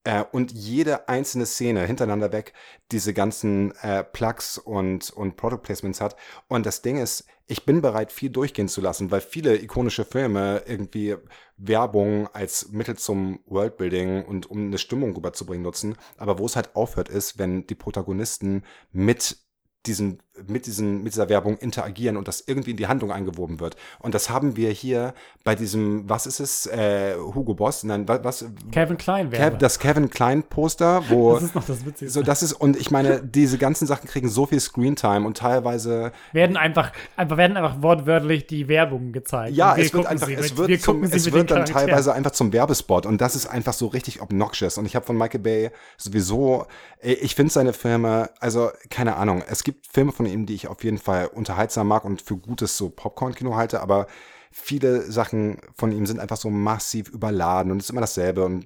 [0.03, 2.53] äh, und jede einzelne Szene hintereinander weg
[2.91, 6.15] diese ganzen äh, Plugs und, und Product Placements hat.
[6.47, 10.63] Und das Ding ist, ich bin bereit, viel durchgehen zu lassen, weil viele ikonische Filme
[10.65, 11.17] irgendwie
[11.57, 15.97] Werbung als Mittel zum Worldbuilding und um eine Stimmung rüberzubringen nutzen.
[16.17, 19.37] Aber wo es halt aufhört, ist, wenn die Protagonisten mit
[19.85, 23.75] diesen, mit diesen, mit dieser Werbung interagieren und das irgendwie in die Handlung eingewoben wird.
[23.99, 25.13] Und das haben wir hier
[25.43, 27.83] bei diesem, was ist es, äh, Hugo Boss?
[27.83, 28.45] Nein, wa- was?
[28.71, 29.57] Kevin Klein wäre.
[29.57, 32.09] Das Kevin Klein Poster, wo das ist noch das Witzigste.
[32.09, 36.11] so das ist und ich meine, diese ganzen Sachen kriegen so viel Screentime und teilweise
[36.31, 39.55] werden einfach, einfach werden einfach wortwörtlich die Werbung gezeigt.
[39.55, 42.31] ja, wir es wird einfach es mit, wird wir zum, es wird dann teilweise einfach
[42.31, 45.71] zum Werbespot und das ist einfach so richtig obnoxious und ich habe von Michael Bay
[45.97, 46.67] sowieso
[47.01, 50.67] äh, ich finde seine Filme, also keine Ahnung, es gibt Filme von ihm, die ich
[50.67, 54.07] auf jeden Fall unterhaltsam mag und für gutes so Popcorn-Kino halte, aber
[54.51, 58.65] viele Sachen von ihm sind einfach so massiv überladen und es ist immer dasselbe und,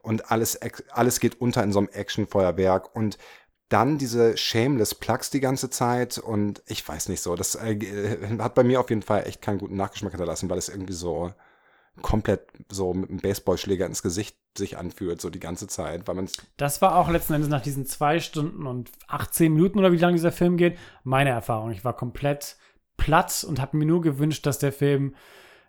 [0.00, 0.58] und alles,
[0.90, 3.18] alles geht unter in so einem Actionfeuerwerk und
[3.68, 8.54] dann diese shameless Plugs die ganze Zeit und ich weiß nicht so, das äh, hat
[8.54, 11.32] bei mir auf jeden Fall echt keinen guten Nachgeschmack hinterlassen, weil es irgendwie so
[12.00, 16.28] komplett so mit einem Baseballschläger ins Gesicht sich anfühlt, so die ganze Zeit, weil man
[16.56, 20.14] Das war auch letzten Endes nach diesen zwei Stunden und 18 Minuten oder wie lange
[20.14, 21.70] dieser Film geht, meine Erfahrung.
[21.70, 22.56] Ich war komplett
[22.96, 25.14] platt und habe mir nur gewünscht, dass der Film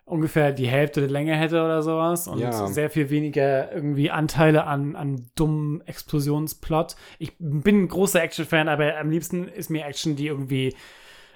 [0.06, 2.68] ungefähr die Hälfte der Länge hätte oder sowas und Ja.
[2.68, 6.96] sehr viel weniger irgendwie Anteile an, an dummen Explosionsplot.
[7.20, 10.76] Ich bin ein großer Action-Fan, aber am liebsten ist mir Action, die irgendwie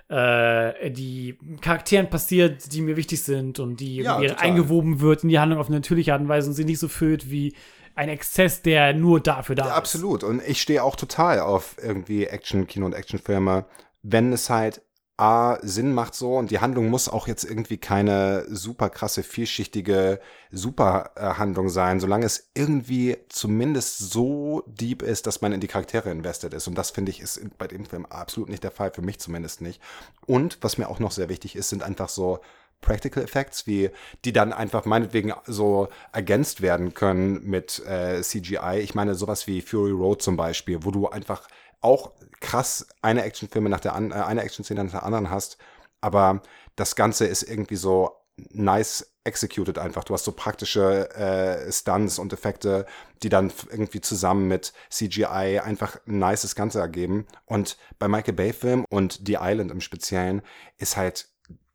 [0.09, 5.39] äh, die Charakteren passiert, die mir wichtig sind und die Ja, eingewoben wird in die
[5.39, 7.53] Handlung auf eine natürliche Art und Weise und sie nicht so füllt wie
[7.95, 9.77] ein Exzess, der nur dafür da Ja, ist.
[9.77, 10.23] absolut.
[10.23, 13.65] Und ich stehe auch total auf irgendwie Action-Kino und Actionfilme,
[14.03, 14.81] wenn es halt
[15.19, 20.19] A, Sinn macht so und die Handlung muss auch jetzt irgendwie keine super krasse, vielschichtige
[20.51, 26.53] Superhandlung sein, solange es irgendwie zumindest so deep ist, dass man in die Charaktere invested
[26.53, 26.67] ist.
[26.67, 29.61] Und das finde ich ist bei dem Film absolut nicht der Fall, für mich zumindest
[29.61, 29.81] nicht.
[30.27, 32.39] Und was mir auch noch sehr wichtig ist, sind einfach so
[32.81, 33.89] Practical Effects, wie
[34.25, 38.79] die dann einfach meinetwegen so ergänzt werden können mit äh, CGI.
[38.79, 41.47] Ich meine, sowas wie Fury Road zum Beispiel, wo du einfach
[41.81, 45.57] auch krass eine Actionfilme nach der an, äh, eine Actionszene nach der anderen hast,
[46.01, 46.41] aber
[46.75, 48.11] das Ganze ist irgendwie so
[48.51, 50.03] nice executed einfach.
[50.03, 52.85] Du hast so praktische äh, Stunts und Effekte,
[53.23, 57.25] die dann irgendwie zusammen mit CGI einfach ein nices Ganze ergeben.
[57.45, 60.41] Und bei Michael Bay Film und The Island im Speziellen
[60.77, 61.27] ist halt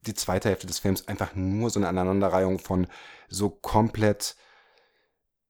[0.07, 2.87] die zweite Hälfte des Films einfach nur so eine Aneinanderreihung von
[3.29, 4.37] so komplett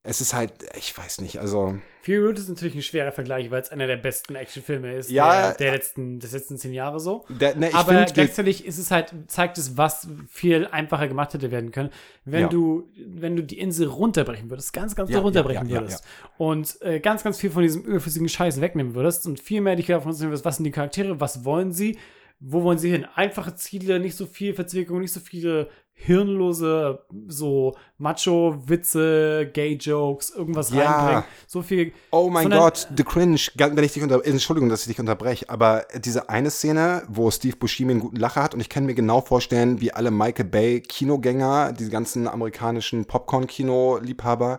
[0.04, 1.78] es ist halt, ich weiß nicht, also.
[2.02, 5.40] Fury Road ist natürlich ein schwerer Vergleich, weil es einer der besten Actionfilme ist Ja,
[5.42, 7.24] der, der letzten, des letzten zehn Jahre so.
[7.28, 11.52] Der, ne, Aber find, gleichzeitig ist es halt, zeigt es, was viel einfacher gemacht hätte
[11.52, 11.90] werden können,
[12.24, 12.48] wenn Ja.
[12.48, 16.04] du, wenn du die Insel runterbrechen würdest, ganz, ganz Ja, runterbrechen würdest
[16.36, 19.86] und äh, ganz, ganz viel von diesem überflüssigen Scheiß wegnehmen würdest und viel mehr dich
[19.86, 21.96] davon konzentrieren würdest, was sind die Charaktere, was wollen sie,
[22.44, 23.06] wo wollen sie hin?
[23.14, 30.90] Einfache Ziele, nicht so viel Verzwickung, nicht so viele hirnlose, so Macho-Witze, Gay-Jokes, irgendwas Ja.
[30.90, 31.24] reinbringen.
[31.46, 31.92] So viel.
[32.10, 35.48] Oh mein sondern- Gott, The Cringe, wenn ich dich unter, Entschuldigung, dass ich dich unterbreche,
[35.48, 38.94] aber diese eine Szene, wo Steve Buscemi einen guten Lacher hat und ich kann mir
[38.94, 44.58] genau vorstellen, wie alle Michael Bay Kinogänger, die ganzen amerikanischen Popcorn-Kino-Liebhaber,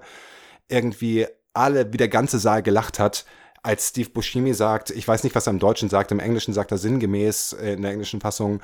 [0.69, 3.25] irgendwie alle, wie der ganze Saal gelacht hat,
[3.63, 6.71] als Steve Buscemi sagt, ich weiß nicht, was er im Deutschen sagt, im Englischen sagt
[6.71, 8.61] er sinngemäß, äh, in der englischen Fassung,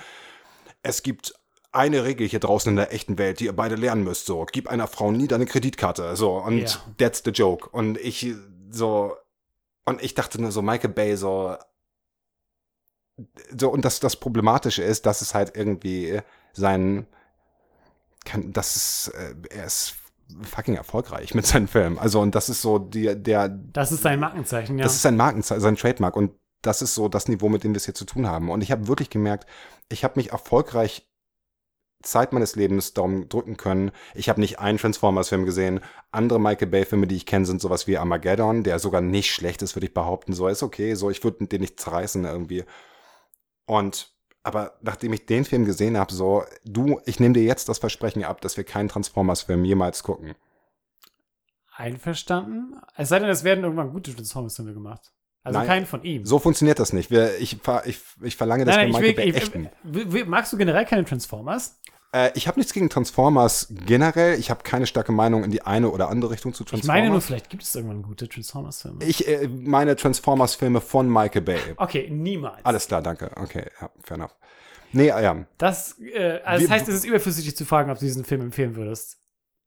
[0.83, 1.33] es gibt
[1.71, 4.25] eine Regel hier draußen in der echten Welt, die ihr beide lernen müsst.
[4.25, 6.15] So, gib einer Frau nie deine Kreditkarte.
[6.15, 6.69] So, und Ja.
[6.97, 7.69] that's the joke.
[7.69, 8.33] Und ich
[8.71, 9.15] so,
[9.85, 11.55] und ich dachte nur so, Michael Bay, so,
[13.57, 16.21] so, und das, das Problematische ist, dass es halt irgendwie
[16.53, 17.07] sein,
[18.25, 19.95] kann, das ist, äh, er ist
[20.41, 21.97] fucking erfolgreich mit seinen Filmen.
[21.97, 24.83] Also, und das ist so die, der, Das ist sein Markenzeichen, ja.
[24.83, 27.77] das ist sein Markenzeichen, sein Trademark und das ist so das Niveau, mit dem wir
[27.77, 28.49] es hier zu tun haben.
[28.49, 29.45] Und ich habe wirklich gemerkt,
[29.89, 31.09] ich habe mich erfolgreich
[32.01, 33.91] Zeit meines Lebens darum drücken können.
[34.13, 35.81] Ich habe nicht einen Transformers-Film gesehen.
[36.11, 39.75] Andere Michael Bay-Filme, die ich kenne, sind sowas wie Armageddon, der sogar nicht schlecht ist,
[39.75, 40.33] würde ich behaupten.
[40.33, 42.63] So ist okay, so ich würde den nicht zerreißen irgendwie.
[43.65, 44.13] Und
[44.49, 48.23] aber nachdem ich den Film gesehen habe, so du, ich nehme dir jetzt das Versprechen
[48.23, 50.35] ab, dass wir keinen Transformers-Film jemals gucken.
[51.75, 52.75] Einverstanden?
[52.97, 55.11] Es sei denn, es werden irgendwann gute Transformers-Filme gemacht.
[55.43, 55.67] Also Nein.
[55.67, 56.25] keinen von ihm.
[56.25, 57.09] So funktioniert das nicht.
[57.11, 59.69] Wir, ich, ich, ich verlange das Nein, nein, Michael ich will, echten.
[59.93, 61.79] ich, will- magst du generell keine Transformers?
[62.11, 64.39] Äh, ich habe nichts gegen Transformers generell.
[64.39, 66.87] Ich habe keine starke Meinung in die eine oder andere Richtung zu Ich Transformers.
[67.01, 69.03] meine nur, vielleicht gibt es irgendwann gute Transformers-Filme.
[69.05, 71.59] Ich äh, meine Transformers-Filme von Michael Bay.
[71.77, 72.65] Okay, niemals.
[72.65, 73.31] Alles klar, danke.
[73.35, 74.35] Okay, ja, fair enough.
[74.91, 75.45] Nee, ja.
[75.59, 78.25] Das, äh, also Wir- das heißt, es ist überflüssig, dich zu fragen, ob du diesen
[78.25, 79.17] Film empfehlen würdest.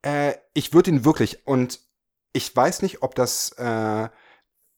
[0.05, 1.79] Äh, ich würde ihn wirklich, und
[2.33, 4.09] ich weiß nicht, ob das äh,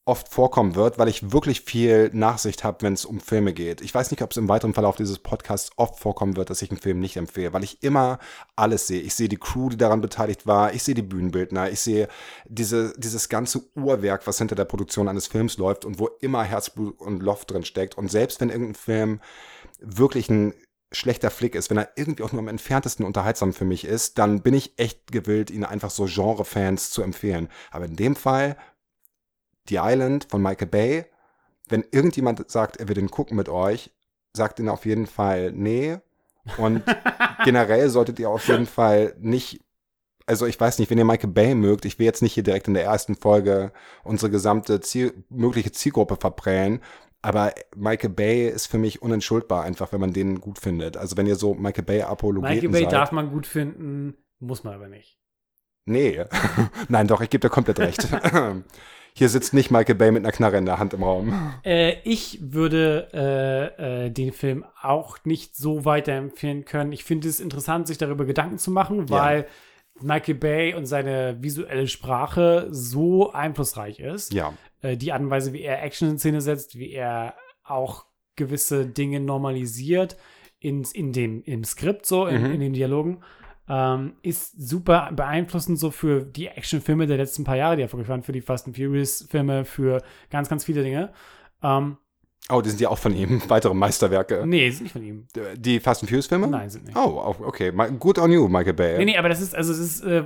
[0.07, 3.81] oft vorkommen wird, weil ich wirklich viel Nachsicht habe, wenn es um Filme geht.
[3.81, 6.71] Ich weiß nicht, ob es im weiteren Verlauf dieses Podcasts oft vorkommen wird, dass ich
[6.71, 8.19] einen Film nicht empfehle, weil ich immer
[8.55, 9.01] alles sehe.
[9.01, 12.09] Ich sehe die Crew, die daran beteiligt war, ich sehe die Bühnenbildner, ich sehe
[12.45, 17.01] diese, dieses ganze Uhrwerk, was hinter der Produktion eines Films läuft und wo immer Herzblut
[17.01, 17.97] und Loft drin steckt.
[17.97, 19.21] Und selbst wenn irgendein Film
[19.81, 20.53] wirklich ein
[20.93, 24.43] schlechter Flick ist, wenn er irgendwie auch nur am entferntesten unterhaltsam für mich ist, dann
[24.43, 27.49] bin ich echt gewillt, ihn einfach so Genre-Fans zu empfehlen.
[27.71, 28.57] Aber in dem Fall,
[29.69, 31.07] The Island von Michael Bay,
[31.69, 33.91] wenn irgendjemand sagt, er will den gucken mit euch,
[34.35, 35.99] sagt ihn auf jeden Fall nee.
[36.59, 36.83] Und
[37.45, 39.61] generell solltet ihr auf jeden Fall nicht,
[40.27, 42.69] also ich weiß nicht, wenn ihr Michael Bay mögt, ich will jetzt nicht hier direkt
[42.69, 46.81] in der ersten Folge unsere gesamte Ziel, mögliche Zielgruppe verprellen,
[47.25, 50.99] aber Michael Bay ist für mich unentschuldbar, einfach wenn man den gut findet.
[50.99, 52.93] Also wenn ihr so Michael Bay Apologeten Michael Bay seid.
[52.93, 55.19] darf man gut finden, muss man aber nicht.
[55.87, 56.23] Nee.
[56.89, 58.07] Nein, doch, ich gebe dir komplett recht.
[59.17, 61.33] Hier sitzt nicht Michael Bay mit einer Knarre in der Hand im Raum.
[61.65, 63.09] Äh, ich würde
[63.79, 66.91] äh, äh, den Film auch nicht so weiterempfehlen können.
[66.93, 69.17] Ich finde es interessant, sich darüber Gedanken zu machen, Ja.
[69.17, 69.47] weil
[70.01, 74.35] Michael Bay und seine visuelle Sprache so einflussreich ist.
[74.35, 74.53] Ja.
[74.83, 78.85] Äh, die Art und Weise, wie er Action in Szene setzt, wie er auch gewisse
[78.85, 80.17] Dinge normalisiert
[80.59, 82.53] ins, in dem, im Skript, so, in, Mhm.
[82.55, 83.23] in den Dialogen,
[83.69, 88.23] ähm, ist super beeinflussend so für die Actionfilme der letzten paar Jahre, die erfolgreich waren,
[88.23, 91.13] für die Fast and Furious-Filme, für ganz, ganz viele Dinge.
[91.63, 91.97] Ähm,
[92.51, 93.41] Oh, die sind ja auch von ihm.
[93.49, 94.45] Weitere Meisterwerke.
[94.47, 95.27] nee, ist nicht von ihm.
[95.57, 96.47] Die Fast and Furious Filme?
[96.47, 96.97] Nein, sind nicht.
[96.97, 97.73] Oh, okay.
[97.99, 98.99] Good on you, Michael Bay.
[98.99, 100.25] Nee, nee, aber das ist, also es ist äh,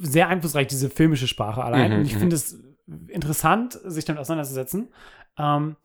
[0.00, 1.92] sehr einflussreich, diese filmische Sprache allein.
[1.92, 2.18] Mhm, und ich mhm.
[2.18, 2.58] finde es
[3.06, 4.88] interessant, sich damit auseinanderzusetzen.
[5.38, 5.76] Ähm,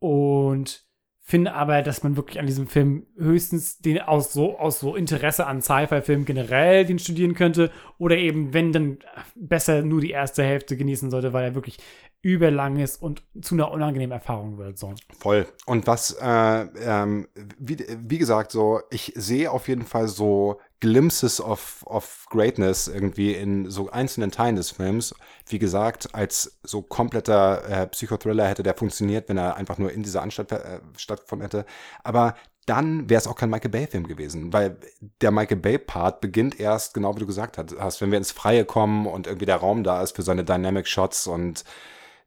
[0.00, 0.83] und
[1.26, 5.46] finde aber, dass man wirklich an diesem Film höchstens den aus so, aus so Interesse
[5.46, 8.98] an Sci-Fi-Filmen generell den studieren könnte oder eben, wenn dann
[9.34, 11.78] besser nur die erste Hälfte genießen sollte, weil er wirklich
[12.20, 14.78] überlang ist und zu einer unangenehmen Erfahrung wird.
[14.78, 14.92] So.
[15.18, 15.46] Voll.
[15.64, 17.26] Und was, äh, ähm,
[17.58, 23.32] wie, wie gesagt, so, ich sehe auf jeden Fall so Glimpses of, of Greatness irgendwie
[23.32, 25.14] in so einzelnen Teilen des Films.
[25.46, 30.02] Wie gesagt, als so kompletter äh, Psychothriller hätte der funktioniert, wenn er einfach nur in
[30.02, 31.64] dieser Anstalt äh, stattgefunden hätte.
[32.02, 32.34] Aber
[32.66, 34.76] dann wäre es auch kein Michael Bay-Film gewesen, weil
[35.22, 39.06] der Michael Bay-Part beginnt erst, genau wie du gesagt hast, wenn wir ins Freie kommen
[39.06, 41.64] und irgendwie der Raum da ist für seine Dynamic Shots und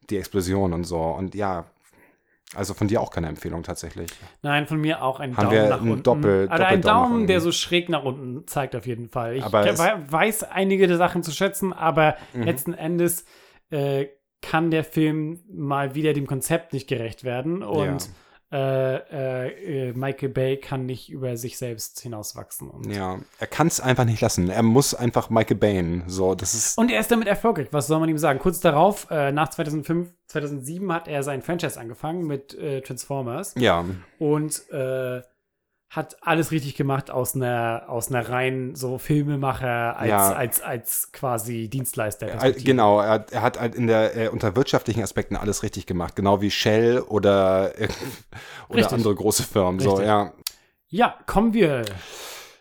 [0.10, 1.00] die Explosion und so.
[1.00, 1.66] Und ja,
[2.56, 4.10] also von dir auch keine Empfehlung tatsächlich.
[4.42, 6.04] Nein, von mir auch ein Haben Daumen wir nach einen unten.
[6.04, 7.28] Doppel- also ein Daumen, unten.
[7.28, 9.36] der so schräg nach unten zeigt auf jeden Fall.
[9.36, 12.44] Ich Aber weiß einige der Sachen zu schätzen, aber Mhm.
[12.44, 13.26] letzten Endes
[13.70, 14.08] äh,
[14.42, 18.10] kann der Film mal wieder dem Konzept nicht gerecht werden und äh,
[18.52, 22.90] äh, äh, Michael Bay kann nicht über sich selbst hinauswachsen.
[22.90, 24.50] Ja, er kann es einfach nicht lassen.
[24.50, 26.04] Er muss einfach Michael Bain.
[26.08, 26.78] So, das ist.
[26.78, 28.40] und er ist damit erfolgreich, was soll man ihm sagen?
[28.40, 33.54] Kurz darauf, äh, nach 2005, 2007 hat er sein Franchise angefangen mit äh, Transformers.
[33.58, 33.84] Ja,
[34.18, 35.22] und äh,
[35.90, 40.34] hat alles richtig gemacht aus einer aus einer reinen so Filmemacher als Ja.
[40.34, 42.44] als als quasi Dienstleister.
[42.44, 43.00] äh, genau.
[43.00, 46.52] Er, er hat halt in der äh, unter wirtschaftlichen Aspekten alles richtig gemacht, genau wie
[46.52, 47.88] Shell oder äh,
[48.70, 48.94] oder Richtig.
[48.94, 49.80] andere große Firmen.
[49.80, 50.08] So, Richtig.
[50.08, 50.34] ja.
[50.90, 51.84] Ja, kommen wir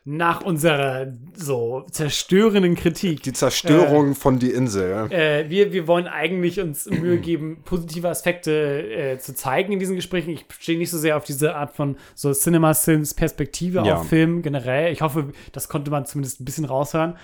[0.08, 3.24] nach unserer so zerstörenden Kritik.
[3.24, 5.10] Die Zerstörung von die Insel.
[5.10, 8.52] Äh, wir, wir wollen eigentlich uns Mühe geben, positive Aspekte
[8.88, 10.30] äh, zu zeigen in diesen Gesprächen.
[10.30, 13.96] Ich stehe nicht so sehr auf diese Art von so Cinema-Sins-Perspektive Ja.
[13.96, 14.92] auf Film generell.
[14.92, 17.16] Ich hoffe, das konnte man zumindest ein bisschen raushören.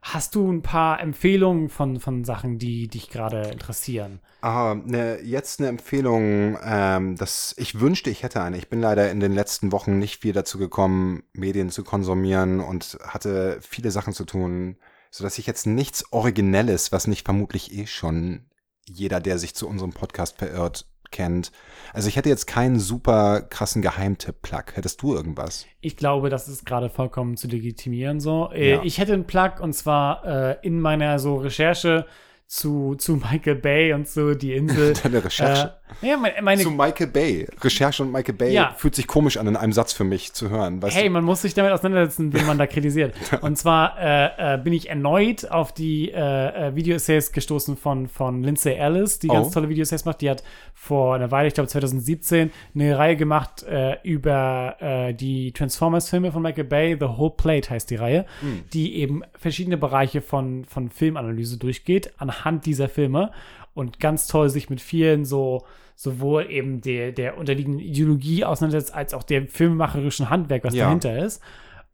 [0.00, 4.20] Hast du ein paar Empfehlungen von, von Sachen, die dich gerade interessieren?
[4.40, 8.56] Ah, ne, jetzt eine Empfehlung, ähm, das ich wünschte, ich hätte eine.
[8.58, 12.98] Ich bin leider in den letzten Wochen nicht viel dazu gekommen, Medien zu konsumieren und
[13.02, 14.76] hatte viele Sachen zu tun,
[15.10, 18.46] sodass ich jetzt nichts Originelles, was nicht vermutlich eh schon
[18.86, 21.52] jeder, der sich zu unserem Podcast verirrt, kennt.
[21.92, 24.74] Also ich hätte jetzt keinen super krassen Geheimtipp-Plug.
[24.74, 25.66] Hättest du irgendwas?
[25.80, 28.50] Ich glaube, das ist gerade vollkommen zu legitimieren so.
[28.52, 28.82] Äh, Ja.
[28.82, 32.06] Ich hätte einen Plug und zwar äh, in meiner so Recherche
[32.46, 34.92] zu, zu Michael Bay und so die Insel.
[35.02, 35.77] Deine Recherche.
[36.02, 37.46] Ja, meine, meine Zu Michael Bay.
[37.60, 38.74] Recherche und Michael Bay Ja.
[38.76, 40.80] fühlt sich komisch an in einem Satz für mich zu hören.
[40.84, 41.10] Hey, du?
[41.10, 43.14] man muss sich damit auseinandersetzen, wenn man da kritisiert.
[43.40, 48.42] Und zwar äh, äh, bin ich erneut auf die äh, äh, Video-Essays gestoßen von, von
[48.42, 49.50] Lindsay Ellis, die ganz Oh.
[49.54, 50.20] tolle Video-Essays macht.
[50.20, 50.42] Die hat
[50.74, 56.42] vor einer Weile, ich glaube 2017, eine Reihe gemacht äh, über äh, die Transformers-Filme von
[56.42, 56.96] Michael Bay.
[56.98, 58.64] The Whole Plate heißt die Reihe, Hm.
[58.72, 63.32] die eben verschiedene Bereiche von, von Filmanalyse durchgeht, anhand dieser Filme.
[63.74, 65.64] Und ganz toll sich mit vielen so
[65.94, 70.84] sowohl eben der, der unterliegenden Ideologie auseinandersetzt, als auch dem filmemacherischen Handwerk, was Ja.
[70.84, 71.42] dahinter ist.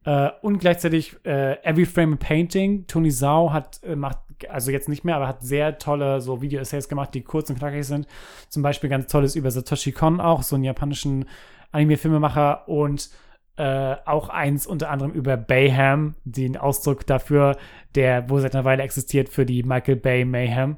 [0.04, 2.86] Äh, und gleichzeitig äh, Every Frame a Painting.
[2.86, 4.18] Tony Sau hat äh, macht,
[4.50, 7.84] also jetzt nicht mehr, aber hat sehr tolle so Video-Essays gemacht, die kurz und knackig
[7.86, 8.06] sind.
[8.50, 11.24] Zum Beispiel ganz tolles über Satoshi Kon auch, so einen japanischen
[11.72, 13.08] Anime-Filmemacher und
[13.56, 17.56] äh, auch eins unter anderem über Bayham, den Ausdruck dafür,
[17.94, 20.76] der wohl seit einer Weile existiert für die Michael Bay Mayhem.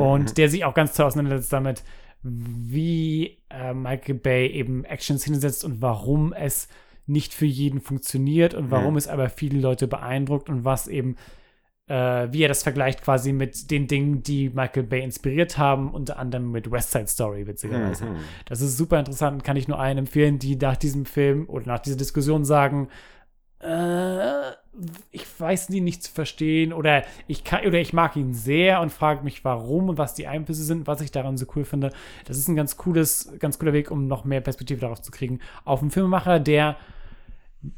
[0.00, 1.84] und der sich auch ganz toll auseinandersetzt damit,
[2.22, 6.68] wie äh, Michael Bay eben Actions hinsetzt und warum es
[7.06, 11.16] nicht für jeden funktioniert und warum es aber viele Leute beeindruckt und was eben,
[11.86, 16.18] äh, wie er das vergleicht quasi mit den Dingen, die Michael Bay inspiriert haben, unter
[16.18, 18.06] anderem mit West Side Story, witzigerweise.
[18.46, 21.66] Das ist super interessant und kann ich nur allen empfehlen, die nach diesem Film oder
[21.66, 22.88] nach dieser Diskussion sagen,
[23.60, 24.50] äh,
[25.10, 28.90] ich weiß die nicht zu verstehen oder ich kann oder ich mag ihn sehr und
[28.90, 31.90] frage mich warum und was die Einflüsse sind, was ich daran so cool finde.
[32.24, 35.40] Das ist ein ganz cooles, ganz cooler Weg, um noch mehr Perspektive darauf zu kriegen.
[35.64, 36.76] Auf einen Filmemacher, der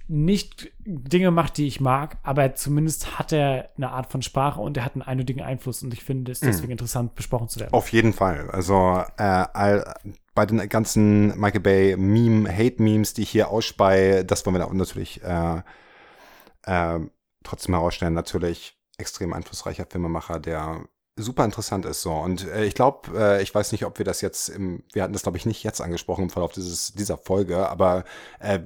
[0.09, 4.76] nicht Dinge macht, die ich mag, aber zumindest hat er eine Art von Sprache und
[4.76, 7.72] er hat einen eindeutigen Einfluss und ich finde es deswegen interessant, besprochen zu werden.
[7.72, 8.51] Auf jeden Fall.
[8.51, 9.95] Also äh, all,
[10.34, 14.72] bei den ganzen Michael Bay Meme, Hate-Memes, die ich hier ausspei, das wollen wir da
[14.72, 15.62] natürlich äh,
[16.62, 17.01] äh,
[17.45, 18.14] trotzdem herausstellen.
[18.14, 22.12] Natürlich extrem einflussreicher Filmemacher, der super interessant ist so.
[22.12, 25.12] Und äh, ich glaube, äh, ich weiß nicht, ob wir das jetzt im, wir hatten
[25.12, 28.05] das glaube ich nicht jetzt angesprochen im Verlauf dieses, dieser Folge, aber
[28.39, 28.61] äh,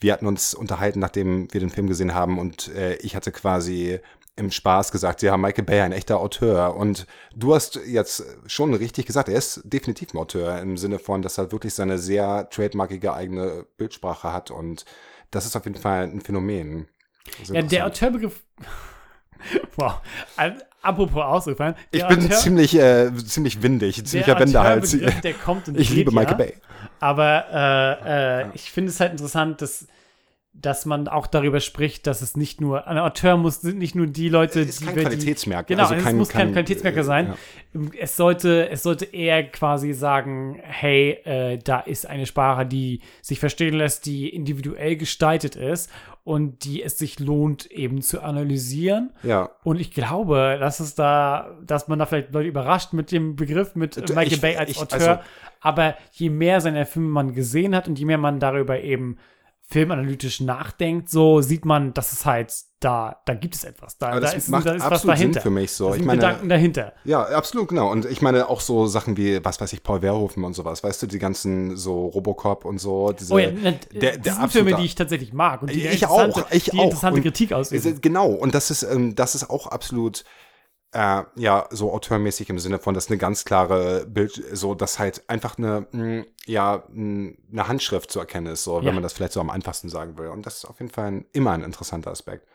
[0.00, 4.00] wir hatten uns unterhalten, nachdem wir den Film gesehen haben und äh, ich hatte quasi
[4.38, 6.76] im Spaß gesagt, ja, Michael Bay, ein echter Auteur.
[6.76, 11.22] Und du hast jetzt schon richtig gesagt, er ist definitiv ein Auteur im Sinne von,
[11.22, 14.52] dass er wirklich seine sehr trademarkige eigene Bildsprache hat.
[14.52, 14.84] Und
[15.32, 16.86] das ist auf jeden Fall ein Phänomen.
[17.42, 17.86] Ist Ja, der.
[17.86, 18.40] Autorbegriff.
[19.76, 20.00] wow.
[20.36, 21.74] Also, apropos ausgefallen.
[21.90, 24.96] ich bin ziemlich, äh, ziemlich windig, ziemlicher Wendehals.
[25.22, 26.20] Der kommt und Ich liebe ja.
[26.20, 26.54] Michael Bay.
[27.00, 27.44] Aber
[28.04, 29.86] äh, äh, ich finde es halt interessant, dass,
[30.52, 34.06] dass man auch darüber spricht, dass es nicht nur, ein Auteur muss sind nicht nur
[34.08, 37.06] die Leute, Ist die kein Qualitätsmerkmal, Genau, also es kein- muss kein, kein- Qualitätsmerkmal äh,
[37.06, 37.36] sein.
[37.98, 43.38] Es sollte, es sollte eher quasi sagen, hey, äh, da ist eine Sprache, die sich
[43.38, 45.90] verstehen lässt, die individuell gestaltet ist
[46.24, 49.12] und die es sich lohnt, eben zu analysieren.
[49.22, 49.50] Ja.
[49.64, 53.76] Und ich glaube, dass es da, dass man da vielleicht Leute überrascht mit dem Begriff
[53.76, 54.98] mit Michael ich- Bay als ich- Auteur.
[55.20, 55.20] also-
[55.60, 59.18] aber je mehr seine Filme man gesehen hat und je mehr man darüber eben
[59.70, 63.98] filmanalytisch nachdenkt, so sieht man, dass es halt da, da gibt es etwas.
[63.98, 65.40] Da, Aber da das ist, macht da ist was absolut Sinn dahinter.
[65.42, 65.90] für mich so.
[65.90, 66.92] Da Ich meine- Gedanken dahinter.
[67.04, 67.90] Ja, absolut, genau.
[67.90, 71.02] Und ich meine auch so Sachen wie, was weiß ich, Paul Verhoeven und sowas, weißt
[71.02, 73.12] du, die ganzen so Robocop und so.
[73.12, 75.80] Diese, Oh ja, ne, der, das der sind Filme, die ich tatsächlich mag und die
[75.86, 76.84] ich interessante, auch, ich die auch.
[76.84, 78.00] interessante Und Kritik ausüben.
[78.00, 80.24] Genau, und das ist, ähm, das ist auch absolut,
[80.92, 85.22] äh, ja, so auteurmäßig im Sinne von, dass eine ganz klare Bild, so, dass halt
[85.28, 88.86] einfach eine, mh, ja, mh, eine Handschrift zu erkennen ist, so, Ja.
[88.86, 90.28] wenn man das vielleicht so am einfachsten sagen will.
[90.28, 92.46] Und das ist auf jeden Fall ein, immer ein interessanter Aspekt.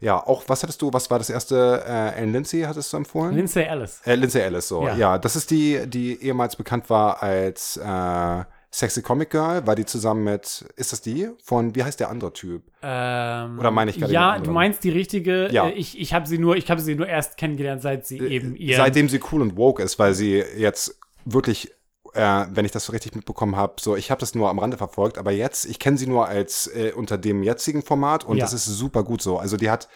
[0.00, 3.34] Ja, auch, was hattest du, was war das erste, äh, Ellen Lindsay hattest du empfohlen?
[3.36, 4.00] Lindsay Ellis.
[4.04, 4.84] Äh, Lindsay Ellis, so.
[4.84, 4.96] Ja.
[4.96, 5.18] Ja.
[5.18, 8.44] das ist die, die ehemals bekannt war als äh,
[8.74, 9.66] Sexy Comic Girl.
[9.66, 11.28] War die zusammen mit, ist das die?
[11.44, 12.62] Von, wie heißt der andere Typ?
[12.82, 15.52] Ähm, Oder meine ich gerade Ja, du meinst die richtige.
[15.52, 15.68] Ja.
[15.68, 18.56] Äh, Ich, ich habe sie nur, ich habe sie nur erst kennengelernt, seit sie eben
[18.56, 18.76] ihr.
[18.76, 21.70] Seitdem sie cool und woke ist, weil sie jetzt wirklich,
[22.14, 24.78] äh, wenn ich das so richtig mitbekommen habe, so, ich habe das nur am Rande
[24.78, 28.44] verfolgt, aber jetzt, ich kenne sie nur als äh, unter dem jetzigen Format und Ja.
[28.44, 29.36] das ist super gut so.
[29.38, 29.88] Also die hat,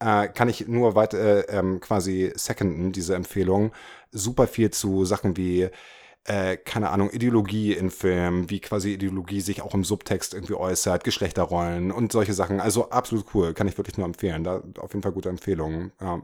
[0.00, 3.72] äh, kann ich nur weit äh, ähm, quasi seconden, diese Empfehlung,
[4.10, 5.68] super viel zu Sachen wie
[6.26, 11.04] äh, keine Ahnung, Ideologie in Filmen, wie quasi Ideologie sich auch im Subtext irgendwie äußert,
[11.04, 12.60] Geschlechterrollen und solche Sachen.
[12.60, 14.42] Also absolut cool, kann ich wirklich nur empfehlen.
[14.42, 15.92] Da auf jeden Fall gute Empfehlungen.
[16.00, 16.22] Ja.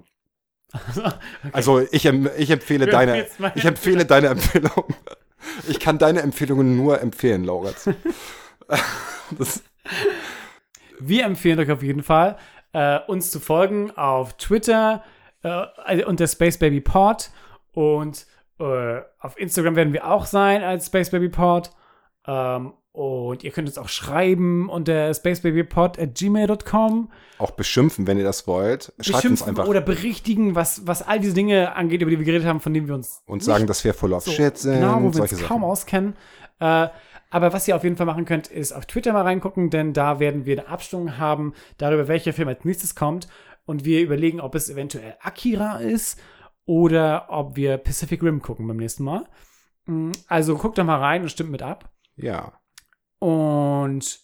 [1.53, 3.27] Also ich, ich empfehle Du deine,
[3.57, 4.85] ich empfehle deine Empfehlung.
[5.69, 7.89] Ich kann deine Empfehlungen nur empfehlen, Lauritz.
[9.39, 9.63] Das,
[10.99, 12.37] Wir empfehlen euch auf jeden Fall,
[12.73, 15.05] äh, uns zu folgen auf Twitter
[15.43, 17.31] äh, unter Space Baby Pod
[17.73, 18.27] und
[18.61, 21.71] äh, auf Instagram werden wir auch sein als Space Baby Pod.
[22.27, 27.11] Ähm, und ihr könnt uns auch schreiben unter spacebabypod at gmail.com.
[27.39, 28.93] auch beschimpfen, wenn ihr das wollt.
[28.99, 32.27] Schreibt uns Beschimpfen einfach oder berichtigen, was, was all diese Dinge angeht, über die wir
[32.27, 34.81] geredet haben, von denen wir uns und sagen, dass wir full of so shit sind.
[34.81, 35.47] Genau, wo wir uns Sachen.
[35.47, 36.17] kaum auskennen.
[36.59, 36.89] Äh,
[37.31, 40.19] aber was ihr auf jeden Fall machen könnt, ist auf Twitter mal reingucken, denn da
[40.19, 43.29] werden wir eine Abstimmung haben darüber, welcher Film als nächstes kommt.
[43.67, 46.19] Und wir überlegen, ob es eventuell Akira ist
[46.71, 49.27] oder ob wir Pacific Rim gucken beim nächsten Mal.
[49.87, 51.91] Mm, Also guckt doch mal rein und stimmt mit ab.
[52.15, 52.53] Ja.
[53.19, 54.21] Und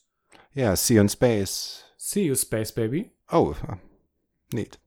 [0.55, 1.85] Ja, See you in Space.
[1.97, 3.11] see you, Space Baby.
[3.33, 3.55] Oh,
[4.53, 4.79] neat.